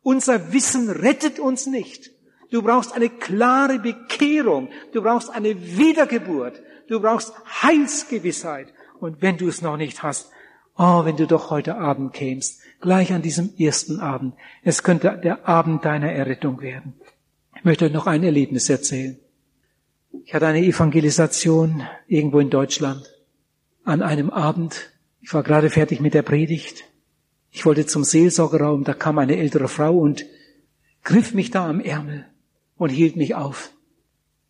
[0.00, 2.13] Unser Wissen rettet uns nicht.
[2.50, 4.68] Du brauchst eine klare Bekehrung.
[4.92, 6.62] Du brauchst eine Wiedergeburt.
[6.88, 7.32] Du brauchst
[7.62, 8.72] Heilsgewissheit.
[9.00, 10.30] Und wenn du es noch nicht hast,
[10.76, 15.48] oh, wenn du doch heute Abend kämst, gleich an diesem ersten Abend, es könnte der
[15.48, 16.94] Abend deiner Errettung werden.
[17.56, 19.18] Ich möchte euch noch ein Erlebnis erzählen.
[20.24, 23.12] Ich hatte eine Evangelisation irgendwo in Deutschland
[23.84, 24.90] an einem Abend.
[25.20, 26.84] Ich war gerade fertig mit der Predigt.
[27.50, 30.26] Ich wollte zum Seelsorgerraum, da kam eine ältere Frau und
[31.02, 32.26] griff mich da am Ärmel
[32.84, 33.72] und hielt mich auf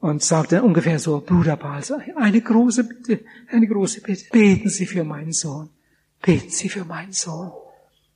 [0.01, 1.80] und sagte ungefähr so, Bruder Paul,
[2.16, 5.70] eine große Bitte, eine große Bitte, beten Sie für meinen Sohn,
[6.20, 7.53] beten Sie für meinen Sohn.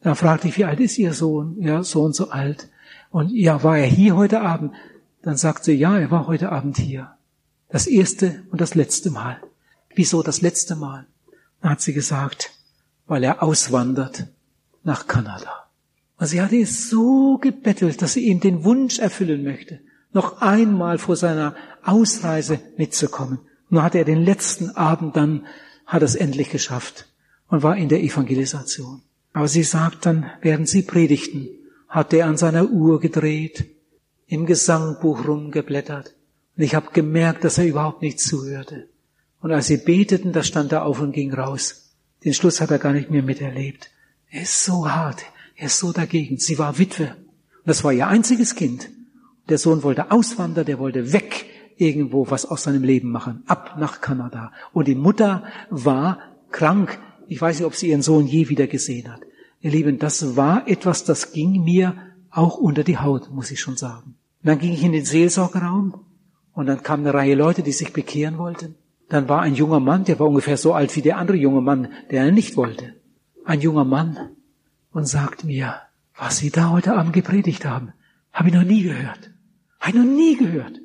[0.02, 1.56] Da fragte ich, wie alt ist Ihr Sohn?
[1.60, 2.68] Ja, so und so alt.
[3.10, 4.74] Und ja, war er hier heute Abend?
[5.22, 7.12] Dann sagte sie, ja, er war heute Abend hier.
[7.68, 9.40] Das erste und das letzte Mal.
[9.94, 11.06] Wieso das letzte Mal?
[11.60, 12.50] Dann hat sie gesagt,
[13.06, 14.26] weil er auswandert
[14.82, 15.68] nach Kanada.
[16.18, 19.78] Und sie hatte es so gebettelt, dass sie ihm den Wunsch erfüllen möchte
[20.12, 23.38] noch einmal vor seiner Ausreise mitzukommen.
[23.70, 25.46] Nur hat er den letzten Abend dann,
[25.86, 27.06] hat es endlich geschafft
[27.48, 29.02] und war in der Evangelisation.
[29.32, 31.48] Aber sie sagt dann, während sie predigten,
[31.88, 33.66] hat er an seiner Uhr gedreht,
[34.26, 36.14] im Gesangbuch rumgeblättert.
[36.56, 38.88] Und ich habe gemerkt, dass er überhaupt nicht zuhörte.
[39.40, 41.92] Und als sie beteten, da stand er auf und ging raus.
[42.24, 43.90] Den Schluss hat er gar nicht mehr miterlebt.
[44.30, 45.22] Er ist so hart,
[45.56, 46.38] er ist so dagegen.
[46.38, 47.04] Sie war Witwe.
[47.04, 48.90] Und das war ihr einziges Kind.
[49.48, 51.46] Der Sohn wollte auswandern, der wollte weg,
[51.76, 54.52] irgendwo was aus seinem Leben machen, ab nach Kanada.
[54.72, 56.18] Und die Mutter war
[56.50, 56.98] krank.
[57.28, 59.20] Ich weiß nicht, ob sie ihren Sohn je wieder gesehen hat.
[59.60, 61.94] Ihr Lieben, das war etwas, das ging mir
[62.30, 64.16] auch unter die Haut, muss ich schon sagen.
[64.42, 66.04] Und dann ging ich in den Seelsorgeraum
[66.52, 68.74] und dann kam eine Reihe Leute, die sich bekehren wollten.
[69.08, 71.88] Dann war ein junger Mann, der war ungefähr so alt wie der andere junge Mann,
[72.10, 72.94] der nicht wollte.
[73.44, 74.18] Ein junger Mann
[74.92, 75.76] und sagt mir,
[76.16, 77.92] was Sie da heute Abend gepredigt haben,
[78.32, 79.30] habe ich noch nie gehört.
[79.80, 80.80] Habe ich noch nie gehört.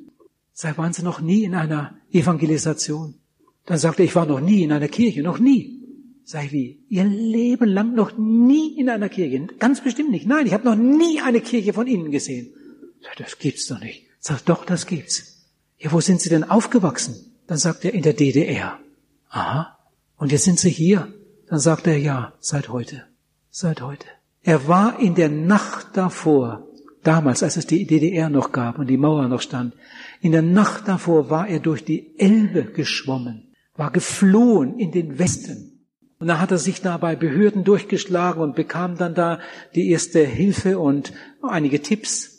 [0.52, 3.14] Sag, waren Sie noch nie in einer Evangelisation?
[3.66, 5.80] Dann sagte er, ich war noch nie in einer Kirche, noch nie.
[6.24, 9.46] Sag wie, Ihr Leben lang noch nie in einer Kirche?
[9.58, 10.26] Ganz bestimmt nicht.
[10.26, 12.54] Nein, ich habe noch nie eine Kirche von Ihnen gesehen.
[13.02, 14.06] Sag, das gibt's doch nicht.
[14.20, 15.44] Sag, doch, das gibt's.
[15.78, 17.32] Ja, wo sind Sie denn aufgewachsen?
[17.46, 18.78] Dann sagt er, in der DDR.
[19.28, 19.78] Aha.
[20.16, 21.12] Und jetzt sind Sie hier.
[21.48, 23.04] Dann sagt er, ja, seit heute.
[23.50, 24.06] Seit heute.
[24.42, 26.66] Er war in der Nacht davor
[27.06, 29.74] damals, als es die DDR noch gab und die Mauer noch stand,
[30.20, 35.74] in der Nacht davor war er durch die Elbe geschwommen, war geflohen in den Westen.
[36.18, 39.40] Und dann hat er sich da bei Behörden durchgeschlagen und bekam dann da
[39.74, 42.34] die erste Hilfe und einige Tipps.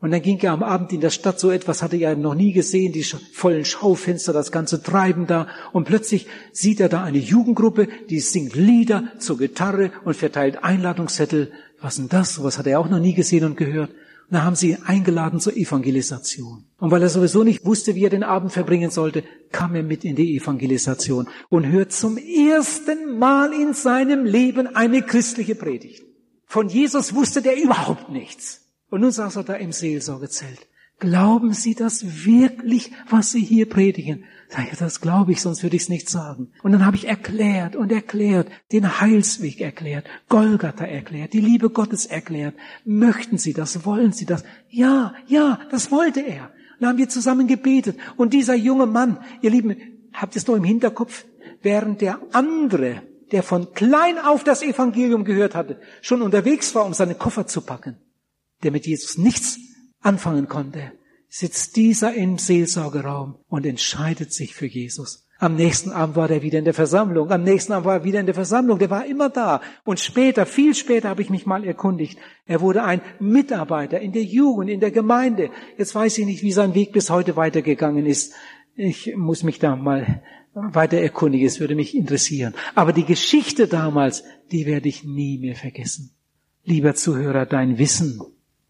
[0.00, 2.52] Und dann ging er am Abend in der Stadt, so etwas hatte er noch nie
[2.52, 5.46] gesehen, die vollen Schaufenster, das ganze Treiben da.
[5.72, 11.52] Und plötzlich sieht er da eine Jugendgruppe, die singt Lieder zur Gitarre und verteilt Einladungszettel.
[11.80, 12.34] Was denn das?
[12.34, 13.90] Sowas hat er auch noch nie gesehen und gehört.
[14.30, 16.64] Und da haben sie ihn eingeladen zur Evangelisation.
[16.78, 20.04] Und weil er sowieso nicht wusste, wie er den Abend verbringen sollte, kam er mit
[20.04, 26.04] in die Evangelisation und hört zum ersten Mal in seinem Leben eine christliche Predigt.
[26.46, 28.68] Von Jesus wusste der überhaupt nichts.
[28.88, 30.68] Und nun saß er da im Seelsorgezelt.
[31.00, 34.26] Glauben Sie das wirklich, was Sie hier predigen?
[34.50, 36.52] Sag ich, das glaube ich, sonst würde ich es nicht sagen.
[36.64, 42.04] Und dann habe ich erklärt und erklärt, den Heilsweg erklärt, Golgatha erklärt, die Liebe Gottes
[42.04, 42.56] erklärt.
[42.84, 43.84] Möchten Sie das?
[43.84, 44.42] Wollen Sie das?
[44.68, 46.46] Ja, ja, das wollte er.
[46.46, 47.96] Und dann haben wir zusammen gebetet.
[48.16, 49.76] Und dieser junge Mann, ihr Lieben,
[50.12, 51.26] habt ihr es nur im Hinterkopf?
[51.62, 56.94] Während der andere, der von klein auf das Evangelium gehört hatte, schon unterwegs war, um
[56.94, 57.98] seine Koffer zu packen,
[58.64, 59.60] der mit Jesus nichts
[60.00, 60.90] anfangen konnte,
[61.30, 65.26] sitzt dieser im Seelsorgeraum und entscheidet sich für Jesus.
[65.38, 67.30] Am nächsten Abend war er wieder in der Versammlung.
[67.30, 68.78] Am nächsten Abend war er wieder in der Versammlung.
[68.78, 69.62] Der war immer da.
[69.84, 72.18] Und später, viel später habe ich mich mal erkundigt.
[72.44, 75.50] Er wurde ein Mitarbeiter in der Jugend, in der Gemeinde.
[75.78, 78.34] Jetzt weiß ich nicht, wie sein Weg bis heute weitergegangen ist.
[78.74, 80.22] Ich muss mich da mal
[80.52, 81.46] weiter erkundigen.
[81.46, 82.54] Es würde mich interessieren.
[82.74, 86.10] Aber die Geschichte damals, die werde ich nie mehr vergessen.
[86.64, 88.20] Lieber Zuhörer, dein Wissen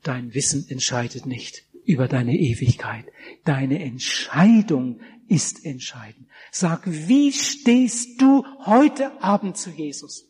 [0.03, 3.05] Dein Wissen entscheidet nicht über deine Ewigkeit.
[3.45, 6.27] Deine Entscheidung ist entscheidend.
[6.51, 10.27] Sag, wie stehst du heute Abend zu Jesus?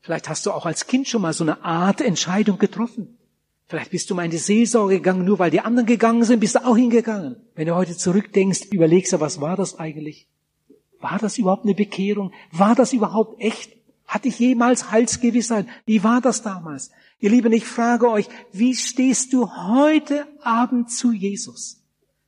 [0.00, 3.18] Vielleicht hast du auch als Kind schon mal so eine Art Entscheidung getroffen.
[3.68, 6.54] Vielleicht bist du mal in die Seelsorge gegangen, nur weil die anderen gegangen sind, bist
[6.54, 7.36] du auch hingegangen.
[7.56, 10.28] Wenn du heute zurückdenkst, überlegst du, was war das eigentlich?
[11.00, 12.32] War das überhaupt eine Bekehrung?
[12.52, 13.72] War das überhaupt echt?
[14.06, 15.66] Hatte ich jemals Heilsgewissheit?
[15.84, 16.92] Wie war das damals?
[17.18, 21.82] Ihr Lieben, ich frage euch, wie stehst du heute Abend zu Jesus?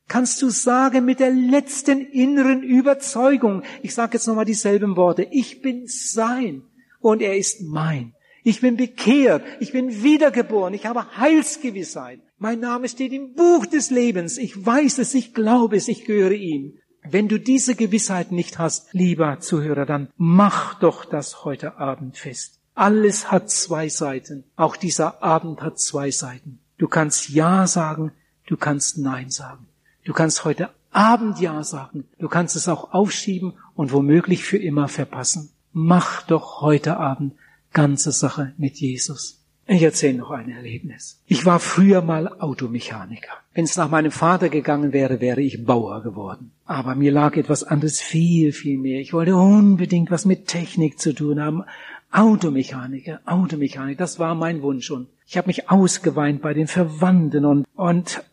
[0.07, 5.61] Kannst du sagen mit der letzten inneren Überzeugung, ich sage jetzt nochmal dieselben Worte, ich
[5.61, 6.63] bin sein
[6.99, 8.15] und er ist mein.
[8.43, 12.21] Ich bin bekehrt, ich bin wiedergeboren, ich habe Heilsgewissheit.
[12.39, 14.39] Mein Name steht im Buch des Lebens.
[14.39, 16.73] Ich weiß es, ich glaube es, ich gehöre ihm.
[17.03, 22.58] Wenn du diese Gewissheit nicht hast, lieber Zuhörer, dann mach doch das heute Abend fest.
[22.79, 24.45] Alles hat zwei Seiten.
[24.55, 26.59] Auch dieser Abend hat zwei Seiten.
[26.77, 28.13] Du kannst Ja sagen,
[28.47, 29.67] du kannst Nein sagen.
[30.05, 32.05] Du kannst heute Abend Ja sagen.
[32.19, 35.49] Du kannst es auch aufschieben und womöglich für immer verpassen.
[35.73, 37.33] Mach doch heute Abend
[37.73, 39.43] ganze Sache mit Jesus.
[39.67, 41.21] Ich erzähle noch ein Erlebnis.
[41.27, 43.33] Ich war früher mal Automechaniker.
[43.53, 46.53] Wenn es nach meinem Vater gegangen wäre, wäre ich Bauer geworden.
[46.65, 49.01] Aber mir lag etwas anderes viel, viel mehr.
[49.01, 51.65] Ich wollte unbedingt was mit Technik zu tun haben.
[52.11, 54.89] Automechaniker, Automechaniker, das war mein Wunsch.
[54.89, 58.23] Und ich habe mich ausgeweint bei den Verwandten und, und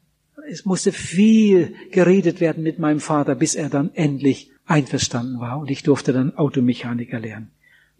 [0.49, 5.71] es musste viel geredet werden mit meinem Vater, bis er dann endlich einverstanden war und
[5.71, 7.51] ich durfte dann Automechaniker lernen.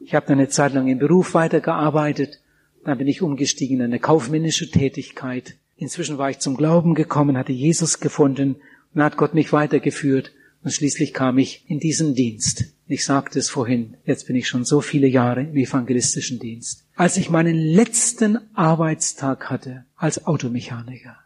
[0.01, 2.41] Ich habe dann eine Zeit lang im Beruf weitergearbeitet,
[2.85, 5.57] dann bin ich umgestiegen in eine kaufmännische Tätigkeit.
[5.77, 8.57] Inzwischen war ich zum Glauben gekommen, hatte Jesus gefunden
[8.95, 12.76] und hat Gott mich weitergeführt und schließlich kam ich in diesen Dienst.
[12.89, 16.85] Ich sagte es vorhin, jetzt bin ich schon so viele Jahre im evangelistischen Dienst.
[16.95, 21.17] Als ich meinen letzten Arbeitstag hatte als Automechaniker,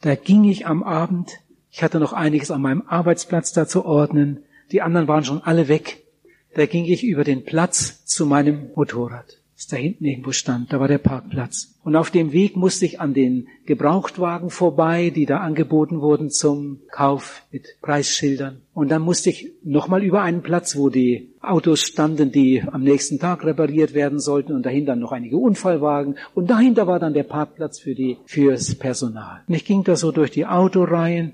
[0.00, 1.40] da ging ich am Abend,
[1.72, 5.66] ich hatte noch einiges an meinem Arbeitsplatz da zu ordnen, die anderen waren schon alle
[5.66, 6.04] weg,
[6.54, 10.70] da ging ich über den Platz zu meinem Motorrad das da hinten irgendwo stand.
[10.70, 11.78] Da war der Parkplatz.
[11.82, 16.80] Und auf dem Weg musste ich an den Gebrauchtwagen vorbei, die da angeboten wurden zum
[16.90, 18.60] Kauf mit Preisschildern.
[18.74, 23.18] Und dann musste ich nochmal über einen Platz, wo die Autos standen, die am nächsten
[23.18, 26.16] Tag repariert werden sollten und dahinter noch einige Unfallwagen.
[26.34, 29.40] Und dahinter war dann der Parkplatz für die, fürs Personal.
[29.48, 31.32] Und ich ging da so durch die Autoreihen.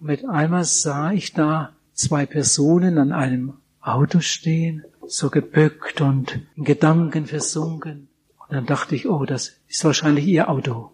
[0.00, 3.52] Und mit einmal sah ich da zwei Personen an einem
[3.82, 8.08] Auto stehen so gebückt und in Gedanken versunken.
[8.38, 10.92] Und dann dachte ich, oh, das ist wahrscheinlich ihr Auto.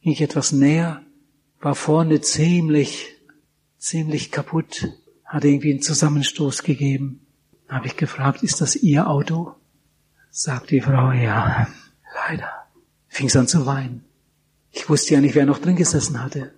[0.00, 1.02] Ging ich etwas näher,
[1.60, 3.14] war vorne ziemlich,
[3.78, 4.88] ziemlich kaputt,
[5.24, 7.26] hatte irgendwie einen Zusammenstoß gegeben.
[7.66, 9.54] Dann habe ich gefragt, ist das ihr Auto?
[10.30, 11.68] Sagt die Frau, ja,
[12.26, 12.50] leider.
[13.08, 14.04] Fing an zu weinen.
[14.70, 16.52] Ich wusste ja nicht, wer noch drin gesessen hatte.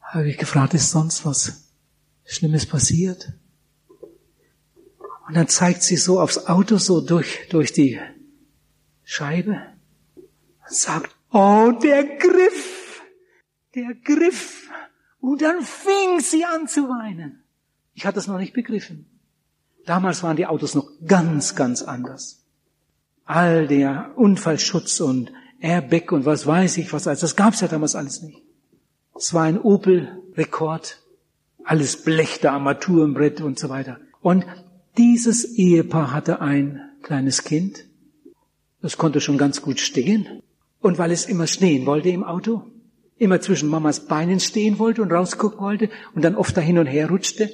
[0.00, 1.70] Habe ich gefragt, ist sonst was
[2.24, 3.32] Schlimmes passiert?
[5.26, 7.98] Und dann zeigt sie so aufs Auto, so durch, durch die
[9.04, 9.62] Scheibe
[10.16, 13.02] und sagt, oh, der Griff,
[13.74, 14.68] der Griff.
[15.20, 17.42] Und dann fing sie an zu weinen.
[17.94, 19.06] Ich hatte es noch nicht begriffen.
[19.86, 22.44] Damals waren die Autos noch ganz, ganz anders.
[23.24, 27.94] All der Unfallschutz und Airbag und was weiß ich was alles, das gab's ja damals
[27.94, 28.42] alles nicht.
[29.16, 31.02] Es war ein Opel-Rekord,
[31.64, 33.98] alles Blech, der Armaturenbrett und so weiter.
[34.20, 34.44] Und
[34.96, 37.84] dieses Ehepaar hatte ein kleines Kind.
[38.80, 40.42] Das konnte schon ganz gut stehen.
[40.80, 42.62] Und weil es immer stehen wollte im Auto,
[43.16, 46.86] immer zwischen Mamas Beinen stehen wollte und rausgucken wollte und dann oft da hin und
[46.86, 47.50] her rutschte,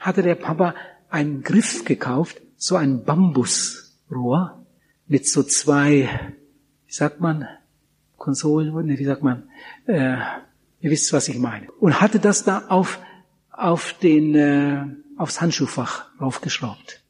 [0.00, 0.74] hatte der Papa
[1.08, 4.66] einen Griff gekauft, so ein Bambusrohr
[5.06, 6.08] mit so zwei,
[6.86, 7.46] wie sagt man,
[8.16, 9.44] Konsolen, wie sagt man,
[9.86, 10.16] äh,
[10.80, 11.70] ihr wisst, was ich meine.
[11.78, 12.98] Und hatte das da auf,
[13.52, 14.86] auf den, äh,
[15.16, 17.02] aufs Handschuhfach raufgeschraubt.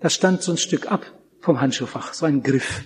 [0.00, 1.04] Da stand so ein Stück ab
[1.40, 2.84] vom Handschuhfach, so ein Griff.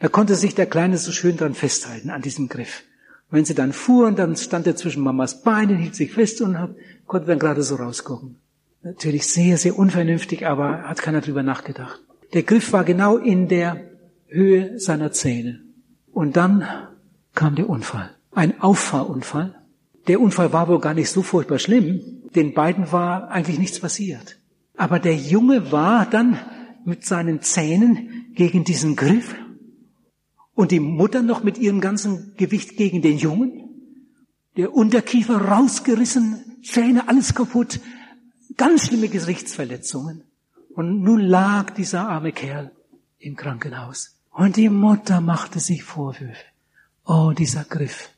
[0.00, 2.84] Da konnte sich der Kleine so schön dran festhalten, an diesem Griff.
[3.30, 6.58] Und wenn sie dann fuhren, dann stand er zwischen Mamas Beinen, hielt sich fest und
[6.58, 6.74] hat,
[7.06, 8.36] konnte dann gerade so rausgucken.
[8.82, 12.00] Natürlich sehr, sehr unvernünftig, aber hat keiner drüber nachgedacht.
[12.32, 13.90] Der Griff war genau in der
[14.28, 15.60] Höhe seiner Zähne.
[16.12, 16.64] Und dann
[17.34, 18.10] kam der Unfall.
[18.32, 19.54] Ein Auffahrunfall.
[20.06, 24.38] Der Unfall war wohl gar nicht so furchtbar schlimm, den beiden war eigentlich nichts passiert.
[24.76, 26.38] Aber der Junge war dann
[26.84, 29.34] mit seinen Zähnen gegen diesen Griff
[30.54, 33.64] und die Mutter noch mit ihrem ganzen Gewicht gegen den Jungen.
[34.56, 37.80] Der Unterkiefer rausgerissen, Zähne alles kaputt,
[38.56, 40.24] ganz schlimme Gesichtsverletzungen.
[40.74, 42.72] Und nun lag dieser arme Kerl
[43.18, 44.16] im Krankenhaus.
[44.30, 46.44] Und die Mutter machte sich Vorwürfe.
[47.04, 48.10] Oh, dieser Griff.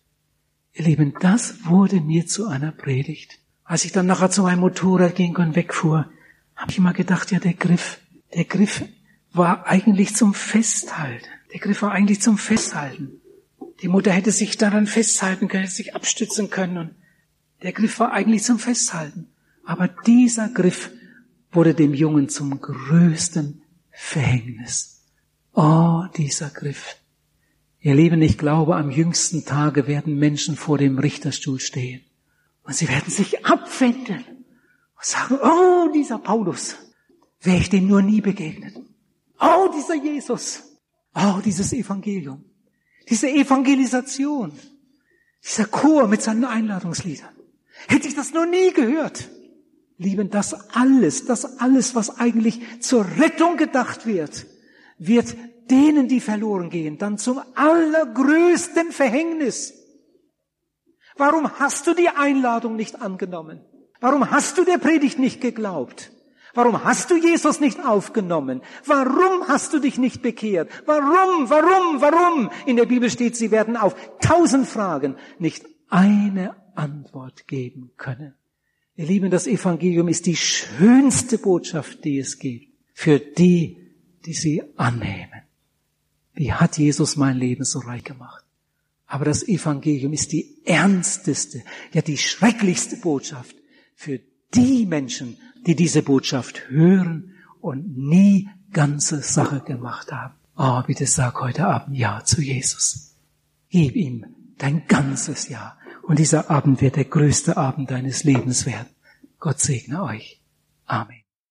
[0.73, 3.40] Ihr Lieben, das wurde mir zu einer Predigt.
[3.71, 6.11] Als ich dann nachher zu meinem Motorrad ging und wegfuhr,
[6.57, 8.01] habe ich immer gedacht, ja, der Griff,
[8.35, 8.83] der Griff
[9.33, 11.25] war eigentlich zum Festhalten.
[11.53, 13.21] Der Griff war eigentlich zum Festhalten.
[13.81, 16.95] Die Mutter hätte sich daran festhalten können, hätte sich abstützen können und
[17.63, 19.29] der Griff war eigentlich zum Festhalten.
[19.65, 20.91] Aber dieser Griff
[21.53, 23.63] wurde dem Jungen zum größten
[23.93, 25.05] Verhängnis.
[25.55, 26.97] Oh, dieser Griff.
[27.79, 32.01] Ihr Lieben, ich glaube, am jüngsten Tage werden Menschen vor dem Richterstuhl stehen.
[32.63, 34.25] Und sie werden sich abwenden
[34.97, 36.77] und sagen, oh, dieser Paulus,
[37.41, 38.75] wäre ich dem nur nie begegnet.
[39.41, 40.63] Oh, dieser Jesus.
[41.15, 42.45] Oh, dieses Evangelium.
[43.09, 44.53] Diese Evangelisation.
[45.43, 47.35] Dieser Chor mit seinen Einladungsliedern.
[47.89, 49.31] Hätte ich das nur nie gehört.
[49.97, 54.47] Lieben, das alles, das alles, was eigentlich zur Rettung gedacht wird,
[54.99, 55.37] wird
[55.71, 59.75] denen, die verloren gehen, dann zum allergrößten Verhängnis.
[61.21, 63.61] Warum hast du die Einladung nicht angenommen?
[64.01, 66.11] Warum hast du der Predigt nicht geglaubt?
[66.55, 68.63] Warum hast du Jesus nicht aufgenommen?
[68.87, 70.71] Warum hast du dich nicht bekehrt?
[70.87, 72.51] Warum, warum, warum?
[72.65, 78.35] In der Bibel steht, sie werden auf tausend Fragen nicht eine Antwort geben können.
[78.97, 83.77] Ihr Lieben, das Evangelium ist die schönste Botschaft, die es gibt, für die,
[84.25, 85.43] die sie annehmen.
[86.33, 88.40] Wie hat Jesus mein Leben so reich gemacht?
[89.11, 93.57] Aber das Evangelium ist die ernsteste, ja die schrecklichste Botschaft
[93.97, 94.21] für
[94.55, 95.37] die Menschen,
[95.67, 100.35] die diese Botschaft hören und nie ganze Sache gemacht haben.
[100.57, 103.17] Oh, bitte sag heute Abend Ja zu Jesus.
[103.69, 104.27] Gib ihm
[104.59, 105.77] dein ganzes Ja.
[106.03, 108.91] Und dieser Abend wird der größte Abend deines Lebens werden.
[109.41, 110.41] Gott segne euch.
[110.87, 111.20] Amen.